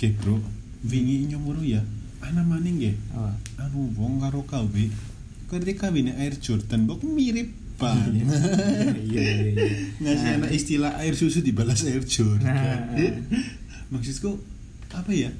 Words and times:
Oke 0.00 0.16
bro, 0.16 0.40
wingi 0.88 1.28
nyomoro 1.28 1.60
ya, 1.60 1.84
ana 2.24 2.40
maning 2.40 2.80
nggih. 2.80 2.96
Anu 3.60 3.92
wong 4.00 4.16
karo 4.16 4.40
KW, 4.48 4.88
ketika 5.44 5.92
kawine 5.92 6.16
Air 6.16 6.40
Jordan 6.40 6.88
kok 6.88 7.04
mirip 7.04 7.52
banget. 7.76 8.24
iya 8.96 9.20
iya 9.20 9.44
iya 9.52 9.68
Ngasih 10.00 10.28
anak 10.40 10.56
istilah 10.56 10.96
air 11.04 11.12
susu 11.12 11.44
dibalas 11.44 11.84
air 11.84 12.00
Jordan. 12.00 12.48
Nah. 12.48 12.96
Maksudku 13.92 14.40
apa 14.88 15.12
ya? 15.12 15.36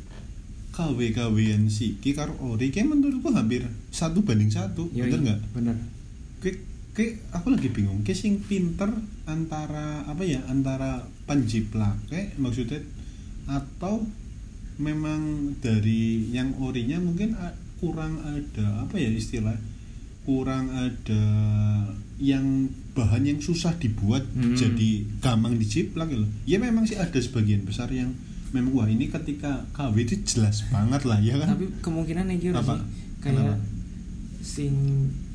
KW 0.76 1.08
KW-an 1.08 1.72
siki 1.72 2.12
karo 2.12 2.36
Ori 2.44 2.68
kayak 2.68 2.92
menurutku 2.92 3.32
hampir 3.32 3.64
satu 3.88 4.20
banding 4.20 4.52
satu, 4.52 4.92
Iya, 4.92 5.08
bener 5.08 5.16
iya, 5.16 5.24
nggak? 5.24 5.40
bener 5.56 5.76
Kayak 6.44 6.56
kayak 6.92 7.12
aku 7.32 7.46
lagi 7.56 7.68
bingung, 7.72 8.04
kayak 8.04 8.20
sing 8.20 8.44
pinter 8.44 8.92
antara 9.24 10.04
apa 10.04 10.20
ya? 10.20 10.44
Antara 10.52 11.08
penjiplake 11.24 12.36
maksudnya 12.36 12.84
atau 13.48 14.04
memang 14.80 15.20
dari 15.56 16.00
yang 16.30 16.56
orinya 16.56 16.96
mungkin 16.96 17.36
kurang 17.76 18.16
ada 18.18 18.82
apa 18.82 18.96
ya 18.96 19.08
istilah 19.08 19.56
kurang 20.22 20.68
ada 20.70 21.22
yang 22.16 22.68
bahan 22.90 23.24
yang 23.24 23.38
susah 23.38 23.72
dibuat 23.74 24.24
Hmm. 24.30 24.52
jadi 24.52 24.90
gampang 25.18 25.56
diciplak 25.56 26.08
gitu 26.08 26.20
loh. 26.20 26.30
Ya 26.44 26.56
memang 26.56 26.84
sih 26.84 26.96
ada 26.96 27.16
sebagian 27.16 27.62
besar 27.62 27.88
yang 27.88 28.12
memang 28.50 28.74
wah 28.74 28.84
ini 28.84 29.06
ketika 29.06 29.64
KW 29.70 29.94
itu 30.02 30.16
jelas 30.26 30.66
banget 30.66 31.04
lah 31.04 31.16
ya 31.18 31.36
kan. 31.36 31.54
tapi 31.54 31.70
kemungkinan 31.78 32.26
Apa? 32.52 32.74
sih 32.74 32.80
kayak 33.20 33.36
Kenapa? 33.38 33.54
sing 34.40 34.74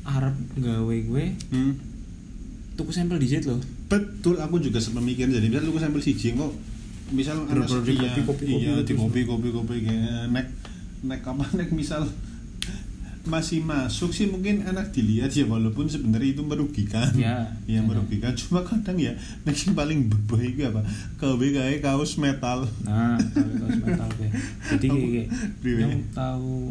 Arab 0.04 0.34
gawe 0.54 0.96
gue 1.00 1.24
Hmm. 1.48 1.74
tuku 2.74 2.90
sampel 2.90 3.16
dijit 3.16 3.42
loh 3.42 3.58
Betul, 3.86 4.36
aku 4.36 4.58
juga 4.58 4.78
sempat 4.78 5.00
mikir 5.00 5.26
jadi 5.26 5.42
misal 5.42 5.64
lu 5.64 5.74
sampel 5.76 5.98
siji 5.98 6.34
kok 6.34 6.52
misal 7.14 7.46
anak 7.46 7.70
di 7.86 7.94
iya, 7.94 8.10
kopi, 8.10 8.22
kopi, 8.26 8.44
iya 8.50 8.72
kopi 8.82 8.86
di 8.86 8.94
kopi 8.98 9.20
kopi 9.22 9.48
kopi 9.54 9.74
kayak 9.86 10.26
nek 10.34 10.46
nek 11.06 11.22
apa 11.22 11.44
nek 11.58 11.70
misal 11.70 12.02
masih 13.26 13.58
masuk 13.66 14.14
sih 14.14 14.30
mungkin 14.30 14.62
enak 14.62 14.94
dilihat 14.94 15.34
ya 15.34 15.50
walaupun 15.50 15.90
sebenarnya 15.90 16.38
itu 16.38 16.46
merugikan. 16.46 17.10
Ya, 17.18 17.50
ya 17.66 17.78
ya. 17.78 17.80
merugikan. 17.82 18.30
Cuma 18.38 18.62
kadang 18.62 18.94
ya 18.94 19.18
nek 19.42 19.54
yang 19.58 19.74
paling 19.74 20.06
bebel 20.06 20.54
itu 20.54 20.62
apa? 20.62 20.86
KW 21.18 21.40
kayak 21.50 21.82
kaos 21.82 22.22
metal. 22.22 22.70
Nah 22.86 23.18
kaos 23.34 23.78
metal 23.82 24.08
gue 24.14 24.30
jadi 24.70 24.86
kayak 24.86 25.26
yang 25.62 26.06
tahu 26.14 26.70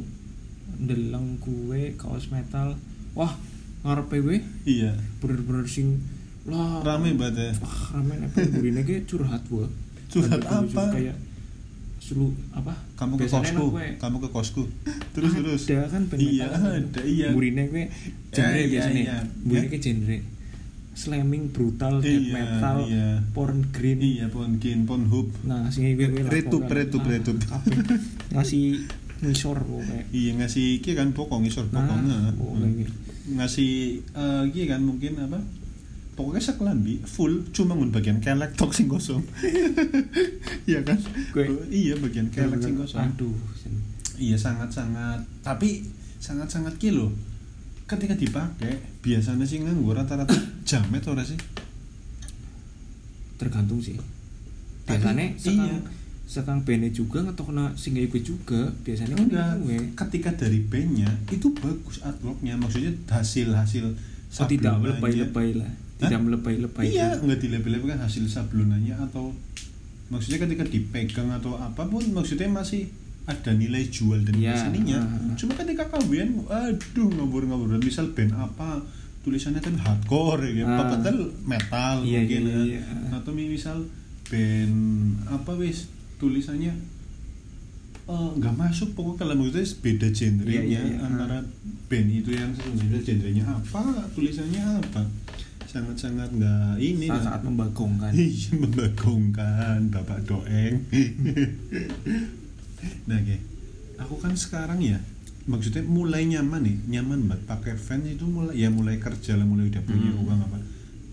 ndeleng 0.79 1.35
kue 1.43 1.91
kaos 1.99 2.31
metal. 2.31 2.79
Wah 3.19 3.35
ngarepe 3.83 4.23
gue 4.23 4.39
iya. 4.63 4.95
Bener-bener 5.19 5.67
sing 5.67 5.99
lah 6.45 6.85
rame 6.85 7.17
banget 7.17 7.41
ya. 7.41 7.51
wah 7.57 7.97
rame 7.97 8.21
nek 8.21 8.37
burine 8.53 8.85
ki 8.85 9.09
curhat 9.09 9.41
gue 9.49 9.65
Curhat 10.15 10.39
Ada 10.39 10.57
apa? 10.57 10.83
kayak 10.89 11.15
selu 11.97 12.27
apa 12.51 12.73
kamu 12.95 13.13
ke 13.15 13.21
Biasanya 13.23 13.41
kosku 13.49 13.65
gue. 13.67 13.87
kamu 13.97 14.15
ke 14.15 14.29
kosku 14.29 14.63
terus 15.11 15.31
terus 15.33 15.61
ada 15.65 15.89
kan 15.89 16.01
band 16.05 16.21
iya 16.21 16.45
ada 16.53 17.01
iya 17.03 17.27
burine 17.29 17.63
gue 17.65 17.83
genre 18.29 18.53
iya, 18.55 18.69
biasanya 18.69 19.01
iya. 19.01 19.17
burine 19.41 19.65
Ya. 19.65 19.71
ke 19.71 19.77
genre 19.79 20.17
slamming 20.93 21.49
brutal 21.49 21.99
death 21.99 22.13
Iya, 22.21 22.31
metal 22.31 22.77
iya. 22.85 23.09
porn 23.33 23.67
green 23.69 23.99
iya 23.99 24.25
pon 24.27 24.53
pon 24.85 25.01
hub 25.05 25.33
nah 25.43 25.65
sing 25.67 25.91
gue 25.91 26.05
gue 26.05 26.23
Retup, 26.23 26.63
lakukan. 26.63 26.77
retup, 26.77 27.01
Ah, 27.01 27.09
retup. 27.09 27.37
kabeh. 27.41 27.97
ngasih 28.31 28.63
ngisor 29.17 29.57
pokoknya 29.59 30.01
iya 30.13 30.31
ngasih 30.35 30.65
iki 30.77 30.93
kan 30.93 31.09
pokok 31.09 31.41
ngisor 31.41 31.65
Nah, 31.67 31.83
pokok 31.83 31.99
nah. 32.01 32.31
pokoknya 32.31 32.69
gitu. 32.77 32.93
ngasih 33.33 33.71
eh 34.13 34.41
iki 34.45 34.61
kan 34.65 34.79
mungkin 34.79 35.17
apa 35.17 35.41
pokoknya 36.15 36.41
sekelambi 36.41 37.03
full 37.03 37.43
cuma 37.51 37.75
ngun 37.75 37.91
bagian 37.91 38.23
kelek 38.23 38.55
tok 38.55 38.71
sing 38.71 38.87
kosong. 38.87 39.21
Iya 40.65 40.81
kan? 40.81 40.97
Gue- 41.29 41.45
Oh, 41.45 41.61
iya 41.69 41.93
bagian 41.99 42.31
kelek 42.31 42.63
sing 42.63 42.79
kosong. 42.79 43.03
Aduh 43.03 43.35
iya 44.15 44.39
sangat 44.39 44.71
sangat 44.71 45.19
tapi 45.43 45.83
sangat 46.23 46.47
sangat 46.47 46.71
kilo 46.79 47.11
ketika 47.85 48.15
dipakai 48.15 48.79
biasanya 49.03 49.43
sih 49.43 49.59
nganggur 49.61 49.93
rata-rata 49.93 50.33
jamet 50.69 51.03
ora 51.05 51.21
sih? 51.21 51.37
Tergantung 53.35 53.83
sih. 53.83 53.99
Biasanya 54.87 55.35
sekarang 55.35 55.83
iya. 55.83 55.91
sekarang 56.25 56.59
bandnya 56.65 56.89
juga 56.89 57.21
ngetokna 57.21 57.75
sing 57.77 57.93
gue 57.93 58.21
juga 58.23 58.71
biasanya 58.81 59.13
kan 59.19 59.27
enggak. 59.27 59.53
gue 59.61 59.77
ketika 59.93 60.29
dari 60.33 60.59
bandnya 60.65 61.11
itu 61.29 61.51
bagus 61.53 62.01
artworknya. 62.01 62.55
Maksudnya 62.57 62.95
hasil 63.11 63.51
hasil 63.53 63.85
oh 63.91 64.47
tidak 64.47 64.79
melebay-lebay 64.79 65.59
lah 65.59 65.69
tidak 65.95 66.19
Hah? 66.19 66.23
melebay-lebay 66.23 66.85
iya 66.91 67.15
nggak 67.15 67.39
dilebel-lebel 67.39 67.87
kan 67.91 68.03
hasil 68.03 68.27
sablonannya 68.27 68.95
atau 68.99 69.31
maksudnya 70.05 70.43
ketika 70.43 70.63
dipegang 70.63 71.31
atau 71.31 71.55
apa 71.55 71.87
pun 71.87 72.03
maksudnya 72.11 72.45
masih 72.47 72.91
ada 73.25 73.57
nilai 73.57 73.89
jual 73.89 74.21
dan 74.21 74.37
Iya, 74.37 74.53
seninya 74.53 75.01
ah, 75.01 75.17
ah. 75.17 75.33
cuma 75.33 75.57
ketika 75.57 75.89
kawin 75.89 76.45
aduh 76.45 77.09
ngabur-ngabur 77.09 77.73
misal 77.81 78.13
band 78.13 78.37
apa 78.37 78.85
tulisannya 79.25 79.57
kan 79.57 79.73
hardcore 79.81 80.53
ya 80.53 80.61
padahal 80.61 81.33
metal 81.41 82.05
Iya, 82.05 82.21
mungkin 82.21 82.41
iya, 82.45 82.53
ya. 82.53 82.61
iya. 82.69 82.81
atau 83.17 83.33
misal 83.33 83.81
band 84.29 84.77
apa 85.25 85.51
wis 85.57 85.89
tulisannya 86.21 86.69
eh, 88.05 88.29
nggak 88.37 88.53
masuk 88.53 88.93
pokoknya 88.93 89.17
kalau 89.17 89.33
maksudnya 89.41 89.65
beda 89.81 90.07
genrenya 90.13 90.53
Iya, 90.53 90.61
iya, 90.61 90.81
iya. 90.85 90.97
antara 91.01 91.37
band 91.89 92.09
itu 92.13 92.29
yang 92.29 92.53
sesungguhnya 92.53 92.99
genrenya 93.01 93.43
apa 93.49 93.81
tulisannya 94.13 94.61
apa 94.85 95.01
sangat-sangat 95.75 96.29
nggak 96.31 96.79
ini 96.79 97.05
saat, 97.05 97.19
lah. 97.19 97.25
saat 97.27 97.41
membagongkan 97.43 98.11
Iya 98.15 98.51
membagongkan 98.55 99.91
Bapak 99.91 100.23
Doeng. 100.23 100.75
nah, 103.05 103.17
oke. 103.17 103.37
Aku 103.97 104.15
kan 104.15 104.33
sekarang 104.35 104.79
ya 104.79 104.99
maksudnya 105.45 105.83
mulai 105.83 106.25
nyaman 106.25 106.63
nih, 106.63 106.77
nyaman 106.89 107.27
banget 107.27 107.43
pakai 107.45 107.73
fans 107.75 108.07
itu 108.07 108.25
mulai 108.25 108.55
ya 108.55 108.67
mulai 108.67 108.97
kerja 108.97 109.35
lah, 109.35 109.43
mulai 109.43 109.67
udah 109.67 109.83
punya 109.83 110.09
Hmm. 110.09 110.23
uang 110.23 110.39
apa. 110.41 110.57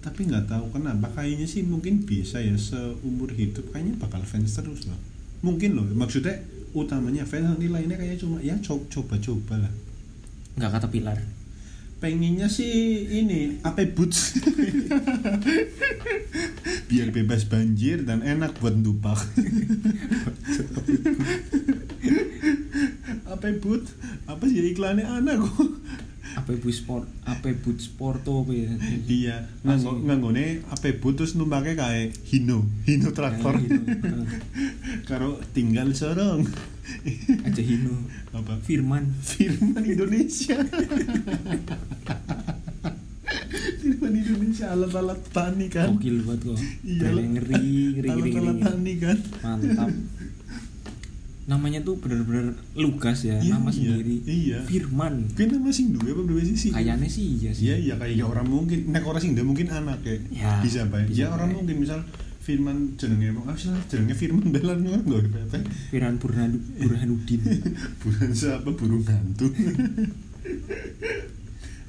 Tapi 0.01 0.21
nggak 0.25 0.47
tahu 0.47 0.65
kenapa 0.73 1.07
kayaknya 1.13 1.45
sih 1.45 1.63
mungkin 1.63 2.03
bisa 2.03 2.39
ya 2.39 2.55
seumur 2.55 3.31
hidup 3.31 3.71
kayaknya 3.71 3.99
bakal 3.99 4.23
fans 4.23 4.51
terus 4.53 4.87
loh. 4.87 4.99
Mungkin 5.43 5.75
loh, 5.75 5.87
maksudnya 5.93 6.39
utamanya 6.73 7.23
fans 7.23 7.51
nanti 7.51 7.67
lainnya 7.67 7.95
kayak 7.95 8.17
cuma 8.17 8.39
ya 8.39 8.55
co- 8.59 8.87
coba-coba 8.89 9.59
lah. 9.59 9.73
nggak 10.53 10.69
kata 10.71 10.87
pilar 10.87 11.17
pengennya 12.03 12.51
sih 12.51 13.07
ini 13.07 13.63
apa 13.63 13.87
boots. 13.87 14.35
Biar 16.91 17.15
bebas 17.15 17.47
banjir 17.47 18.03
dan 18.03 18.27
enak 18.27 18.59
buat 18.59 18.75
dupak 18.75 19.15
apa 23.33 23.47
boot? 23.63 23.87
Apa 24.27 24.51
sih 24.51 24.75
iklannya 24.75 25.07
anak 25.07 25.47
kok? 25.47 25.79
Apa 26.33 26.57
ibu 26.59 26.75
sport 26.75 27.07
apa 27.23 27.55
ibu 27.55 27.71
sporto 27.79 28.43
apa 28.43 28.51
ya? 28.51 28.75
Iya 29.07 29.47
nganggo 29.63 30.03
nganggone 30.03 30.67
apa 30.75 30.91
boot 30.99 31.23
terus 31.23 31.39
numpake 31.39 31.79
kayak 31.79 32.19
hino 32.27 32.67
hino 32.83 33.15
traktor. 33.15 33.63
Karo 35.09 35.39
tinggal 35.55 35.95
sorong. 35.95 36.51
Aja 37.47 37.63
hino 37.63 37.95
apa? 38.33 38.55
Firman. 38.65 39.05
Firman 39.21 39.83
Indonesia. 39.85 40.57
Firman 43.83 44.13
Indonesia 44.17 44.67
alat-alat 44.73 45.21
tani 45.31 45.67
kan. 45.69 45.93
Gokil 45.97 46.25
banget 46.25 46.41
kok. 46.49 46.59
Iya, 46.83 47.09
ngeri 47.13 47.25
ngeri 47.29 47.65
ngeri 47.93 48.09
alat-alat 48.09 48.59
tani 48.65 48.93
kan. 48.97 49.19
Mantap. 49.45 49.91
Namanya 51.43 51.83
tuh 51.83 51.99
bener-bener 51.99 52.55
lugas 52.79 53.27
ya 53.27 53.43
Iya, 53.43 53.59
nama 53.59 53.69
iya, 53.69 53.77
sendiri. 53.77 54.17
Iya. 54.25 54.59
Firman. 54.65 55.15
Kan 55.37 55.49
nama 55.53 55.69
sing 55.75 55.93
duwe 55.93 56.15
apa 56.15 56.23
duwe 56.25 56.43
sih 56.47 56.71
kayaknya 56.73 57.09
sih 57.11 57.27
iya 57.37 57.51
sih. 57.53 57.65
Iya 57.69 57.77
iya 57.77 57.95
kayak 58.01 58.25
orang 58.25 58.47
mungkin. 58.49 58.89
Nek 58.95 59.05
orang 59.05 59.21
sing 59.21 59.35
mungkin 59.37 59.69
anak 59.69 60.01
ya. 60.07 60.17
Ya, 60.33 60.53
bisa 60.65 60.87
bisa 60.89 61.19
Ya 61.19 61.27
orang 61.29 61.53
mungkin 61.53 61.77
misal 61.83 62.01
Firman 62.43 62.99
jenenge 62.99 63.31
apa? 63.31 63.55
Ah, 63.55 63.57
sih 63.57 63.71
jenenge 63.87 64.15
Firman 64.19 64.51
Belan 64.51 64.83
kan 64.83 65.03
enggak 65.07 65.23
ada 65.31 65.61
Firman 65.95 66.17
Burhan 66.19 66.53
Burhanuddin. 66.83 67.41
Bukan 68.03 68.31
siapa? 68.35 68.71
Burung 68.75 69.07
hantu. 69.07 69.47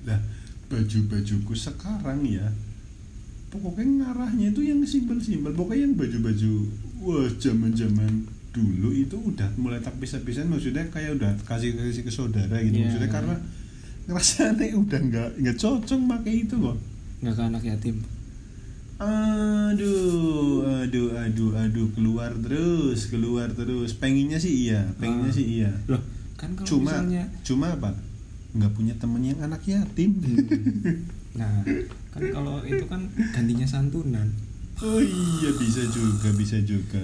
nah, 0.07 0.19
baju-bajuku 0.69 1.53
sekarang 1.57 2.21
ya 2.29 2.45
pokoknya 3.49 4.05
ngarahnya 4.05 4.53
itu 4.53 4.61
yang 4.65 4.81
simpel-simpel. 4.85 5.53
Pokoknya 5.57 5.89
yang 5.89 5.95
baju-baju 5.97 6.53
wah 7.01 7.29
zaman-zaman 7.37 8.29
dulu 8.53 8.93
itu 8.93 9.17
udah 9.17 9.49
mulai 9.57 9.81
tak 9.81 9.97
pisah-pisahan. 9.97 10.49
Maksudnya 10.49 10.85
kayak 10.93 11.17
udah 11.17 11.33
kasih 11.45 11.73
kasih 11.73 12.05
ke 12.05 12.13
saudara 12.13 12.61
gitu. 12.61 12.77
Iya. 12.77 12.93
maksudnya 12.93 13.09
karena 13.09 13.35
ngerasanya 14.03 14.75
udah 14.75 14.99
nggak 14.99 15.29
nggak 15.39 15.57
cocok 15.57 15.99
pakai 16.11 16.33
itu 16.43 16.55
kok 16.59 16.77
nggak 17.23 17.35
ke 17.39 17.43
anak 17.43 17.63
yatim 17.63 17.95
aduh 19.03 20.63
aduh 20.83 21.09
aduh 21.17 21.51
aduh 21.55 21.87
keluar 21.93 22.31
terus 22.39 23.07
keluar 23.07 23.49
terus. 23.51 23.95
Pengennya 23.95 24.37
sih 24.37 24.69
iya 24.69 24.85
pengennya 24.97 25.31
Ah. 25.31 25.35
sih 25.35 25.45
iya. 25.59 25.71
Loh 25.87 26.01
kan 26.35 26.53
kalau 26.53 26.67
cuma 26.67 26.91
misalnya 26.91 27.23
cuma 27.41 27.67
apa? 27.71 27.91
Nggak 28.53 28.71
punya 28.73 28.93
temen 28.97 29.21
yang 29.23 29.39
anak 29.39 29.61
yatim. 29.65 30.11
Nah 31.33 31.65
kan 32.13 32.23
kalau 32.29 32.61
itu 32.61 32.85
kan 32.85 33.01
gantinya 33.33 33.65
santunan. 33.65 34.29
Oh 34.79 34.99
iya 34.99 35.49
bisa 35.53 35.81
juga 35.87 36.29
bisa 36.33 36.61
juga. 36.61 37.01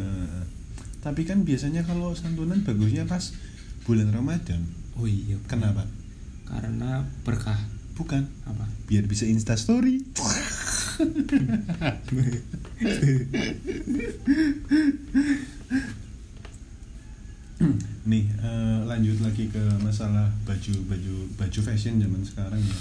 Tapi 1.00 1.24
kan 1.24 1.42
biasanya 1.42 1.82
kalau 1.82 2.12
santunan 2.14 2.60
bagusnya 2.62 3.08
pas 3.08 3.32
bulan 3.84 4.12
Ramadan. 4.12 4.62
Oh 4.94 5.08
iya 5.08 5.40
bener. 5.40 5.50
kenapa? 5.50 5.84
Karena 6.46 7.02
berkah. 7.24 7.58
Bukan. 7.96 8.24
Apa? 8.46 8.64
Biar 8.86 9.04
bisa 9.06 9.24
insta 9.24 9.56
story 9.56 10.00
nih 18.10 18.26
eh, 18.26 18.80
lanjut 18.88 19.22
lagi 19.22 19.46
ke 19.52 19.60
masalah 19.84 20.32
baju 20.48 20.74
baju 20.90 21.16
baju 21.38 21.60
fashion 21.62 22.02
zaman 22.02 22.26
sekarang 22.26 22.60
ya. 22.60 22.78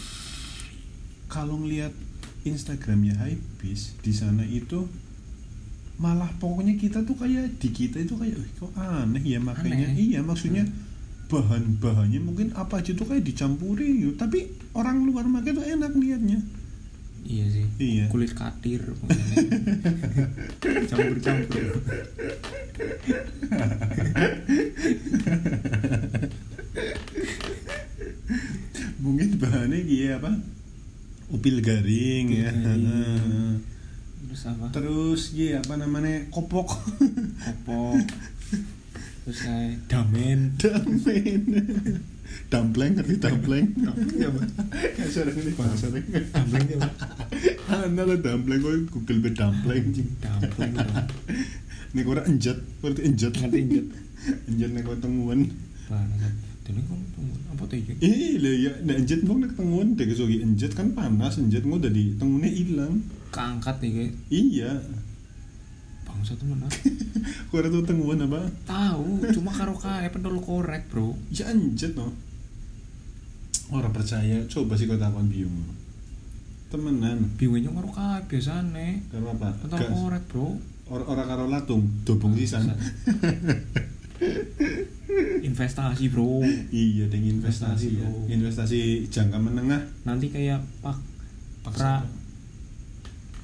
Kalau 1.28 1.60
ngelihat 1.60 1.92
Instagramnya 2.48 3.12
Hypebeast 3.18 4.00
di 4.00 4.12
sana 4.16 4.40
itu 4.46 4.88
malah 5.98 6.30
pokoknya 6.38 6.78
kita 6.78 7.02
tuh 7.02 7.18
kayak 7.18 7.58
di 7.58 7.74
kita 7.74 7.98
itu 7.98 8.14
kayak 8.14 8.38
"Wih, 8.38 8.50
kok 8.56 8.70
aneh 8.78 9.24
ya 9.26 9.42
makanya? 9.42 9.90
Aneh. 9.90 10.14
iya 10.14 10.22
maksudnya 10.22 10.62
bahan-bahannya 11.28 12.20
mungkin 12.24 12.56
apa 12.56 12.80
aja 12.80 12.96
tuh 12.96 13.04
kayak 13.04 13.26
dicampuri 13.26 14.00
gitu 14.00 14.16
tapi 14.16 14.48
orang 14.72 15.04
luar 15.04 15.28
pakai 15.28 15.52
tuh 15.52 15.66
enak 15.66 15.92
liatnya 15.92 16.40
iya 17.24 17.44
sih. 17.50 17.66
Iya. 17.78 18.04
kulit 18.10 18.32
katir 18.34 18.82
campur 20.90 21.18
campur 21.22 21.64
mungkin 28.98 29.28
bahannya 29.40 29.80
iya 29.88 30.20
apa? 30.20 30.36
Upil 31.32 31.60
garing 31.60 32.26
Upil 32.32 32.44
ya. 32.44 32.50
garing. 32.52 33.56
terus 34.28 34.42
apa? 34.48 34.66
Terus 34.74 35.22
iya 35.32 35.64
apa 35.64 35.74
namanya? 35.80 36.28
Kopok. 36.28 36.76
Kopok. 37.40 38.04
Terus 39.28 39.44
kayak 39.44 39.76
damen. 39.92 40.56
Damen 40.56 41.42
dampleng 42.48 42.92
ngerti 42.96 43.14
dampleng 43.20 43.66
Dampleng 43.86 44.20
apa? 44.28 44.40
Kayak 44.96 45.10
sering 45.12 45.36
ini. 45.36 45.50
Bahasa 45.54 45.86
nih 45.92 46.02
dampleng 46.32 46.64
itu 46.64 46.76
apa? 46.80 47.06
Ana 47.68 48.02
lah 48.08 48.18
dampleng 48.18 48.60
kok 48.60 48.74
google 48.92 49.20
be 49.20 49.30
dampleng 49.32 49.84
dampleng 50.20 50.72
dong 50.74 50.92
nih 51.88 52.00
kok 52.04 52.12
ora 52.12 52.22
enjet 52.28 52.58
ngerti 52.84 53.00
enjet? 53.04 53.32
Ngerti 53.36 53.58
injet 53.64 53.86
enjet 54.48 54.70
nih 54.76 54.82
kok 54.84 54.96
temuan. 55.00 55.40
Banget 55.88 56.34
ini 56.68 56.84
kan 56.84 57.00
apa 57.48 57.62
tuh 57.64 57.80
ya 57.80 57.94
Iya 57.96 58.28
lah 58.44 58.54
ya, 58.60 58.72
nah 58.84 58.94
enjet 59.00 59.24
mau 59.24 59.40
nek 59.40 59.56
deh 59.96 60.04
kesogi 60.04 60.44
enjet 60.44 60.76
kan 60.76 60.92
panas 60.92 61.40
enjet 61.40 61.64
mau 61.64 61.80
dari 61.80 62.12
tengunnya 62.20 62.52
hilang. 62.52 63.00
keangkat 63.32 63.76
nih 63.80 63.90
kayak 63.92 64.12
Iya, 64.28 64.72
bangsa 66.18 66.34
tuh 66.34 66.46
mana 66.46 66.66
kau 67.48 67.62
tuh 67.70 67.82
tenguan 67.82 68.18
apa? 68.20 68.42
tahu 68.64 69.22
cuma 69.30 69.50
karo 69.50 69.72
kae 69.72 70.06
pentol 70.08 70.36
korek 70.38 70.84
bro 70.86 71.14
Ya 71.28 71.46
enjet 71.48 71.94
no. 71.94 72.10
Orang 73.68 73.92
percaya, 73.92 74.40
coba 74.46 74.74
sih 74.74 74.84
kau 74.84 74.96
takon 74.96 75.28
biung. 75.28 75.52
Temenan, 76.68 77.32
bingungnya 77.36 77.70
karo 77.70 77.88
kae 77.88 78.20
biasane 78.26 79.06
karo 79.08 79.30
apa? 79.30 79.48
pentol 79.56 79.78
Gas. 79.78 79.88
korek 79.88 80.24
bro 80.26 80.48
Or 80.88 81.04
orang 81.04 81.26
karo 81.26 81.44
latung, 81.46 81.84
dobong 82.02 82.32
sisan. 82.34 82.64
investasi 85.40 86.08
bro 86.08 86.42
iya, 86.70 87.06
dengan 87.06 87.38
investasi 87.38 87.86
Investasi, 87.86 87.88
ya. 87.94 88.04
bro. 88.04 88.26
Investasi 88.28 88.80
jangka 89.06 89.38
menengah. 89.38 89.82
nanti 90.02 90.28
kayak 90.28 90.60
pak 90.80 90.96
Paksa. 91.60 92.02
Pra- 92.02 92.06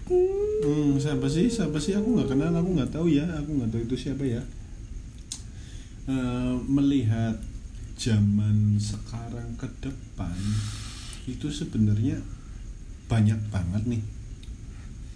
Hmm, 0.04 1.00
siapa 1.00 1.26
sih? 1.28 1.48
Siapa 1.48 1.80
sih? 1.80 1.96
Aku 1.96 2.16
nggak 2.16 2.36
kenal, 2.36 2.52
aku 2.52 2.70
nggak 2.76 2.92
tahu 2.92 3.06
ya. 3.08 3.24
Aku 3.40 3.56
nggak 3.56 3.70
tahu 3.72 3.82
itu 3.88 3.96
siapa 3.96 4.24
ya. 4.24 4.42
Eh, 6.04 6.54
melihat 6.68 7.40
zaman 7.96 8.76
sekarang 8.76 9.56
ke 9.56 9.64
depan 9.80 10.36
itu 11.24 11.48
sebenarnya 11.48 12.20
banyak 13.08 13.40
banget 13.48 13.82
nih 13.88 14.02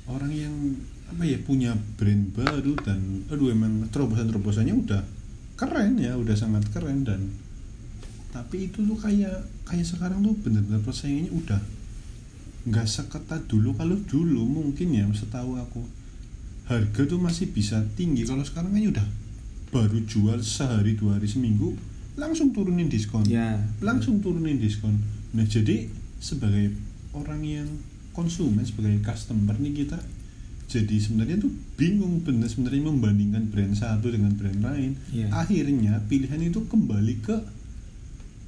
orang 0.09 0.33
yang 0.33 0.55
apa 1.09 1.25
ya 1.25 1.37
punya 1.45 1.77
brand 2.01 2.33
baru 2.33 2.73
dan 2.81 3.29
aduh 3.29 3.53
emang 3.53 3.85
terobosan-terobosannya 3.93 4.73
udah 4.73 5.03
keren 5.59 6.01
ya, 6.01 6.17
udah 6.17 6.33
sangat 6.33 6.65
keren 6.73 7.05
dan 7.05 7.29
tapi 8.33 8.73
itu 8.73 8.85
tuh 8.85 8.97
kayak 8.97 9.45
kayak 9.69 9.85
sekarang 9.85 10.25
tuh 10.25 10.37
bener-bener 10.41 10.81
persaingannya 10.81 11.33
udah 11.33 11.61
nggak 12.69 12.87
seketat 12.87 13.49
dulu. 13.49 13.75
Kalau 13.75 13.97
dulu 14.05 14.45
mungkin 14.45 14.93
ya 14.95 15.05
setahu 15.11 15.57
aku 15.57 15.83
harga 16.69 17.03
tuh 17.09 17.21
masih 17.21 17.51
bisa 17.51 17.81
tinggi. 17.97 18.29
Kalau 18.29 18.45
sekarang 18.45 18.77
kan 18.77 18.85
udah 18.85 19.07
baru 19.69 20.01
jual 20.05 20.41
sehari 20.41 20.97
dua 20.97 21.21
hari 21.21 21.29
seminggu 21.29 21.77
langsung 22.19 22.53
turunin 22.53 22.89
diskon. 22.89 23.25
Ya 23.25 23.61
langsung 23.81 24.21
turunin 24.21 24.61
diskon. 24.61 25.01
Nah 25.33 25.45
jadi 25.45 25.89
sebagai 26.19 26.75
orang 27.15 27.41
yang 27.45 27.69
konsumen 28.13 28.67
sebagai 28.67 28.99
customer 29.01 29.55
nih 29.57 29.87
kita 29.87 29.99
jadi 30.69 31.01
sebenarnya 31.01 31.41
tuh 31.41 31.53
bingung 31.81 32.21
bener 32.21 32.45
sebenarnya 32.45 32.93
membandingkan 32.93 33.49
brand 33.49 33.73
satu 33.73 34.13
dengan 34.13 34.37
brand 34.37 34.61
lain. 34.61 34.93
Iya. 35.15 35.33
akhirnya 35.33 36.05
pilihan 36.11 36.43
itu 36.45 36.69
kembali 36.69 37.15
ke 37.25 37.37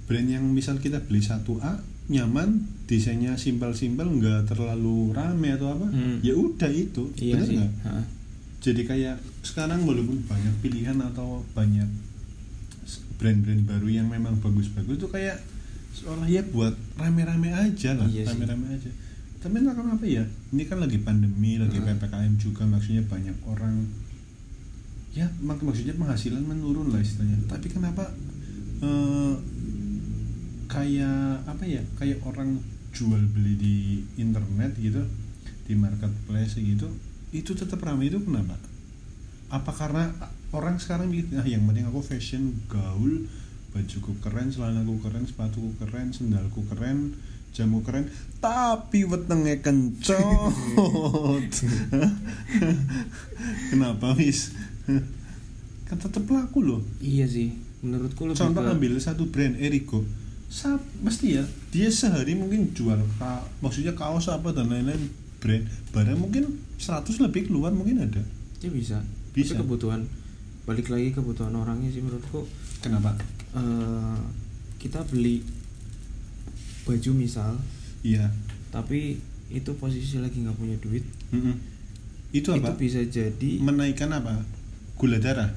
brand 0.05 0.29
yang 0.29 0.45
misal 0.51 0.77
kita 0.83 1.01
beli 1.01 1.25
1A 1.25 1.81
nyaman 2.11 2.49
desainnya 2.85 3.33
simpel-simpel 3.35 4.11
nggak 4.11 4.45
terlalu 4.45 5.11
rame 5.13 5.49
atau 5.53 5.73
apa 5.73 5.87
Hmm. 5.89 6.19
ya 6.21 6.35
udah 6.35 6.67
itu 6.69 7.07
iya 7.17 7.39
bener 7.39 7.47
sih 7.47 7.57
nggak? 7.57 7.73
Jadi 8.61 8.83
kayak 8.85 9.17
sekarang 9.41 9.81
walaupun 9.83 10.21
banyak 10.23 10.55
pilihan 10.61 10.99
atau 11.01 11.41
banyak 11.51 11.87
brand-brand 13.17 13.63
baru 13.63 13.89
yang 13.91 14.07
memang 14.07 14.37
bagus-bagus 14.39 14.97
itu 14.97 15.09
kayak 15.09 15.39
seolah 15.93 16.27
ya 16.27 16.43
buat 16.43 16.73
rame-rame 16.95 17.51
aja 17.51 17.95
lah 17.95 18.05
Iya 18.07 18.27
rame-rame 18.27 18.67
aja 18.71 18.91
tapi 19.39 19.57
entah 19.57 19.73
kenapa 19.73 20.05
ya 20.05 20.21
ini 20.51 20.65
kan 20.65 20.77
lagi 20.79 20.99
pandemi 20.99 21.57
lagi 21.57 21.79
Hmm. 21.79 21.89
ppkm 21.91 22.33
juga 22.37 22.63
maksudnya 22.67 23.01
banyak 23.03 23.37
orang 23.47 23.89
ya 25.11 25.25
mak 25.41 25.59
maksudnya 25.59 25.95
penghasilan 25.95 26.43
menurun 26.43 26.89
lah 26.89 26.99
istilahnya 26.99 27.41
tapi 27.47 27.67
kenapa 27.67 28.13
eh, 28.81 29.33
kayak 30.71 31.43
apa 31.51 31.67
ya 31.67 31.83
kayak 31.99 32.23
orang 32.23 32.63
jual 32.95 33.19
beli 33.35 33.59
di 33.59 33.77
internet 34.23 34.79
gitu 34.79 35.03
di 35.67 35.75
marketplace 35.75 36.59
gitu 36.63 36.87
itu 37.35 37.55
tetap 37.55 37.83
ramai 37.83 38.11
itu 38.11 38.23
kenapa? 38.23 38.59
Apa 39.51 39.71
karena 39.75 40.15
orang 40.55 40.79
sekarang 40.79 41.11
gitu 41.11 41.39
ah 41.39 41.47
yang 41.47 41.67
penting 41.67 41.87
aku 41.91 42.03
fashion 42.03 42.55
gaul 42.71 43.27
bajuku 43.71 44.19
keren 44.23 44.51
celanaku 44.51 44.99
keren 45.03 45.27
sepatuku 45.27 45.75
keren 45.79 46.11
sendalku 46.11 46.67
keren 46.71 47.15
jamu 47.51 47.83
keren 47.83 48.07
tapi 48.39 49.07
wetenge 49.07 49.59
kencot. 49.63 50.55
Kenapa 53.75 54.15
mis 54.15 54.55
kan 55.91 55.99
tetep 55.99 56.23
laku 56.31 56.63
loh. 56.63 56.83
Iya 57.03 57.27
sih 57.27 57.51
menurutku 57.83 58.29
lebih 58.29 58.39
contoh 58.39 58.63
ambil 58.63 58.93
satu 59.01 59.33
brand 59.33 59.57
Erigo 59.57 60.05
Sa 60.51 60.77
mesti 61.01 61.39
ya. 61.39 61.45
Dia 61.71 61.89
sehari 61.89 62.35
mungkin 62.35 62.75
jual 62.75 62.99
ka 63.23 63.47
maksudnya 63.63 63.95
kaos 63.95 64.27
apa 64.27 64.51
dan 64.51 64.67
lain-lain 64.69 65.09
brand. 65.39 65.65
Barang 65.95 66.19
mungkin 66.19 66.59
100 66.77 67.07
lebih 67.23 67.49
keluar 67.49 67.71
mungkin 67.71 68.03
ada. 68.03 68.21
Ya 68.61 68.69
bisa. 68.69 68.99
Bisa. 69.31 69.55
tapi 69.55 69.63
kebutuhan 69.63 70.11
balik 70.67 70.91
lagi 70.91 71.15
kebutuhan 71.15 71.55
orangnya 71.55 71.89
sih 71.95 72.03
menurutku. 72.03 72.45
Kenapa? 72.83 73.15
Eh, 73.55 74.19
kita 74.81 75.05
beli 75.07 75.45
baju 76.87 77.11
misal 77.13 77.61
iya. 78.01 78.33
tapi 78.73 79.21
itu 79.53 79.71
posisi 79.77 80.17
lagi 80.17 80.41
nggak 80.41 80.57
punya 80.57 80.77
duit 80.81 81.05
Mm-mm. 81.35 81.55
itu 82.33 82.49
apa? 82.55 82.73
itu 82.73 82.73
bisa 82.81 83.01
jadi 83.05 83.51
menaikkan 83.61 84.11
apa? 84.15 84.47
Gula 84.97 85.19
darah. 85.19 85.51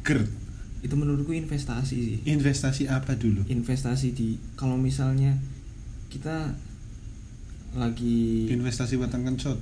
GERD 0.00 0.39
itu 0.80 0.94
menurutku 0.96 1.36
investasi 1.36 1.96
sih. 1.96 2.18
Investasi 2.24 2.88
apa 2.88 3.16
dulu? 3.16 3.44
Investasi 3.48 4.16
di 4.16 4.40
kalau 4.56 4.80
misalnya 4.80 5.36
kita 6.10 6.56
lagi 7.70 8.50
investasi 8.50 8.98
batang 8.98 9.22
kencot 9.22 9.54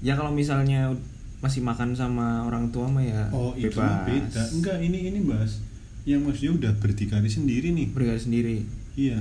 ya 0.00 0.16
kalau 0.16 0.32
misalnya 0.32 0.96
masih 1.44 1.60
makan 1.60 1.92
sama 1.92 2.48
orang 2.48 2.72
tua 2.72 2.88
mah 2.88 3.04
ya 3.04 3.28
oh 3.36 3.52
itu 3.52 3.76
mah 3.76 4.08
beda. 4.08 4.42
Enggak 4.56 4.80
ini 4.80 5.12
ini 5.12 5.20
bahas 5.28 5.60
yang 6.08 6.24
maksudnya 6.24 6.52
udah 6.56 6.72
berdikari 6.78 7.26
sendiri 7.28 7.74
nih. 7.74 7.90
Bergerak 7.90 8.22
sendiri. 8.22 8.62
Iya. 8.94 9.20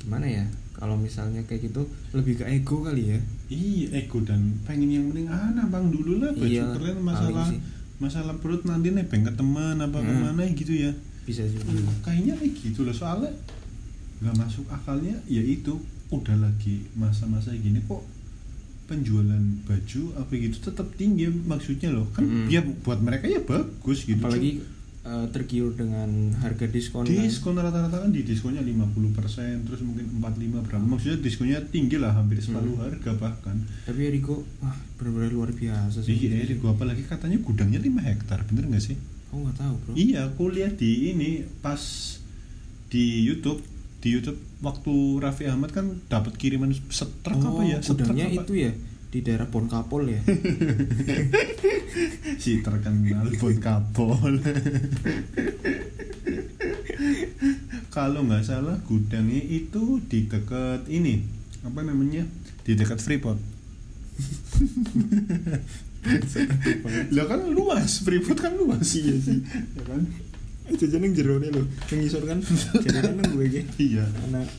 Gimana 0.00 0.30
ya? 0.30 0.44
Kalau 0.74 0.94
misalnya 0.94 1.42
kayak 1.44 1.68
gitu 1.70 1.82
lebih 2.14 2.40
ke 2.40 2.44
ego 2.48 2.80
kali 2.80 3.12
ya. 3.12 3.18
Iya 3.50 4.00
ego 4.00 4.22
dan 4.24 4.56
pengen 4.64 4.88
yang 4.88 5.04
penting 5.12 5.28
ah 5.28 5.50
nabang 5.52 5.90
dulu 5.92 6.22
lah 6.22 6.32
baju 6.32 6.48
Iya, 6.48 6.72
keren 6.72 6.98
masalah 7.02 7.50
sih. 7.50 7.60
Masalah 7.96 8.34
perut 8.34 8.62
nanti 8.62 8.90
nih 8.90 9.04
pengen 9.04 9.26
ke 9.26 9.32
teman 9.34 9.76
apa 9.78 9.96
Hmm. 9.96 10.04
ke 10.04 10.12
mana 10.14 10.42
gitu 10.48 10.72
ya. 10.72 10.92
Bisa 11.24 11.42
sih 11.42 11.56
Hmm, 11.58 11.88
kayaknya 12.00 12.34
kayak 12.34 12.52
gitu 12.54 12.82
loh. 12.82 12.92
Soalnya 12.92 13.32
nggak 14.18 14.36
masuk 14.36 14.66
akalnya 14.68 15.16
ya 15.24 15.40
itu 15.40 15.78
udah 16.08 16.36
lagi 16.38 16.84
masa-masa 16.92 17.50
gini 17.52 17.80
kok 17.82 18.02
penjualan 18.84 19.40
baju 19.64 20.02
apa 20.14 20.30
gitu 20.30 20.60
tetap 20.62 20.92
tinggi 20.92 21.24
maksudnya 21.28 21.88
loh. 21.88 22.04
Kan 22.10 22.24
Mm. 22.24 22.46
ya 22.48 22.60
buat 22.60 23.00
mereka 23.00 23.24
ya 23.24 23.40
bagus 23.40 24.04
gitu. 24.04 24.20
Apalagi 24.20 24.60
eh, 25.04 25.26
tergiur 25.30 25.76
dengan 25.76 26.08
harga 26.40 26.64
diskon 26.64 27.04
kan. 27.04 27.12
diskon 27.12 27.54
rata-rata 27.54 28.00
kan 28.00 28.08
di 28.08 28.24
diskonnya 28.24 28.60
50% 28.60 29.62
terus 29.62 29.80
mungkin 29.80 30.08
45 30.18 30.64
berapa. 30.64 30.80
Maksudnya 30.82 31.18
diskonnya 31.20 31.58
tinggi 31.68 32.00
lah 32.00 32.12
hampir 32.12 32.40
separuh 32.40 32.74
Hmm. 32.74 32.84
harga 32.88 33.10
bahkan. 33.14 33.56
Tapi 33.84 34.00
Eriko 34.02 34.40
wah 34.58 34.72
benar-benar 34.96 35.30
luar 35.30 35.50
biasa 35.52 36.00
sih. 36.00 36.16
Iya 36.16 36.42
Eriko 36.42 36.68
apalagi 36.68 37.04
katanya 37.04 37.36
gudangnya 37.38 37.78
5 37.78 38.00
hektar 38.02 38.42
bener 38.48 38.64
nggak 38.66 38.80
sih? 38.82 38.96
Aku 39.28 39.44
nggak 39.44 39.58
tahu 39.58 39.74
bro. 39.78 39.92
Iya 39.92 40.18
aku 40.26 40.42
lihat 40.48 40.80
di 40.80 41.10
ini 41.10 41.30
pas 41.60 41.80
di 42.88 43.22
YouTube 43.22 43.60
di 43.98 44.12
YouTube 44.12 44.36
waktu 44.60 44.92
Raffi 45.16 45.48
Ahmad 45.48 45.72
kan 45.72 46.00
dapat 46.06 46.36
kiriman 46.36 46.72
setruk 46.88 47.40
oh, 47.40 47.56
apa 47.56 47.62
ya? 47.64 47.78
Gudangnya 47.80 48.26
apa? 48.30 48.40
itu 48.40 48.52
ya 48.56 48.72
di 49.14 49.22
daerah 49.22 49.46
Bonkapol 49.46 50.10
ya? 50.10 50.18
Si 52.42 52.58
terkenal 52.58 53.30
Bon 53.38 53.54
Kapol. 53.62 54.42
Kalau 57.94 58.26
nggak 58.26 58.42
salah 58.42 58.74
gudangnya 58.82 59.38
itu 59.38 60.02
di 60.10 60.26
dekat 60.26 60.90
ini. 60.90 61.22
Apa 61.62 61.86
namanya? 61.86 62.26
Di 62.66 62.74
dekat 62.74 62.98
Freeport. 62.98 63.38
Lah 67.14 67.26
kan 67.30 67.46
luas, 67.54 68.02
Freeport 68.02 68.42
kan 68.42 68.58
luas. 68.58 68.98
Iya 68.98 69.14
sih. 69.22 69.38
Ya 69.78 69.82
kan? 69.86 70.02
jajan 70.64 71.04
yang 71.04 71.12
jero 71.14 71.36
nih 71.38 71.54
loh 71.54 71.70
yang 71.92 72.00
ngisor 72.02 72.26
kan. 72.26 72.42
Jajan 72.82 73.14
kan 73.14 73.30
gue 73.30 73.62
Iya. 73.78 74.10
anak 74.26 74.50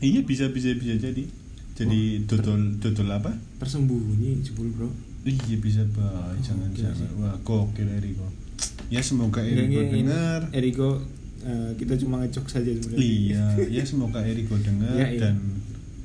Iya 0.00 0.24
bisa 0.24 0.48
bisa 0.48 0.72
bisa 0.72 0.96
jadi. 0.96 1.43
Jadi 1.74 2.00
dodol 2.24 2.78
dodol 2.78 3.08
apa? 3.10 3.34
tersembunyi 3.58 4.38
jebul 4.40 4.70
bro 4.70 4.88
Iya 5.24 5.56
bisa 5.56 5.80
baik, 5.88 6.38
jangan 6.38 6.68
Gokil 6.68 6.84
jangan. 6.84 7.00
sih. 7.00 7.08
Wah, 7.16 7.36
gokil 7.40 7.88
Eriko. 7.90 8.28
Ya 8.86 9.00
semoga 9.00 9.40
Eriko 9.40 9.80
dengar. 9.82 10.40
Eriko 10.52 10.88
eh, 11.40 11.70
kita 11.74 11.96
cuma 11.96 12.20
ngecok 12.20 12.44
saja 12.44 12.68
sebenarnya 12.70 13.00
Iya, 13.00 13.44
ya 13.72 13.82
semoga 13.82 14.20
Eriko 14.20 14.54
dengar 14.54 14.92
Iya, 14.92 15.06
iya. 15.08 15.20
dan 15.24 15.36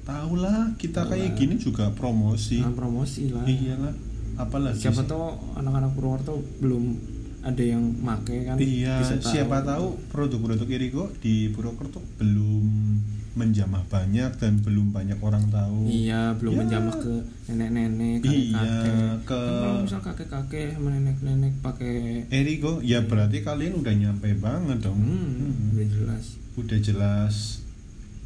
tahulah 0.01 0.73
kita 0.75 1.05
kayak 1.05 1.21
lah. 1.25 1.37
gini 1.37 1.55
juga 1.55 1.91
promosi. 1.91 2.59
Ah, 2.59 2.71
promosi 2.71 3.29
lah 3.29 3.43
Iyalah. 3.43 3.93
Apalagi 4.37 4.79
siapa 4.79 5.03
tahu 5.03 5.21
anak-anak 5.53 5.91
Purwokerto 5.93 6.39
belum 6.57 6.95
ada 7.41 7.59
yang 7.61 7.83
make 7.99 8.39
kan 8.41 8.55
Iya, 8.55 8.99
bisa 8.99 9.19
siapa 9.21 9.61
tahu 9.61 9.99
produk-produk 10.07 10.65
Eriko 10.65 11.11
di 11.19 11.51
Purwokerto 11.51 11.99
belum 12.15 12.65
menjamah 13.31 13.85
banyak 13.85 14.31
dan 14.35 14.57
belum 14.57 14.89
banyak 14.89 15.17
orang 15.17 15.45
tahu. 15.47 15.85
iya 15.85 16.33
belum 16.33 16.51
Ya. 16.51 16.59
menjamah 16.59 16.95
ke 16.95 17.13
nenek-nenek 17.47 18.19
Iya, 18.21 18.57
kakek-kakek 18.57 18.95
ke- 19.21 19.37
Kan 19.39 19.53
kalau 19.55 19.79
misal 19.81 20.01
kakek-kakek 20.01 20.67
sama 20.71 20.89
nenek-nenek 20.91 21.53
pakai 21.59 21.95
Eriko, 22.27 22.81
ya 22.81 22.99
berarti 23.01 23.39
kalian 23.39 23.73
udah 23.75 23.93
nyampe 23.93 24.29
banget 24.35 24.77
dong. 24.81 24.97
hmm, 24.97 25.29
Hmm. 25.35 25.71
udah 25.71 25.87
jelas 25.87 26.25
Udah 26.55 26.77
jelas 26.77 27.35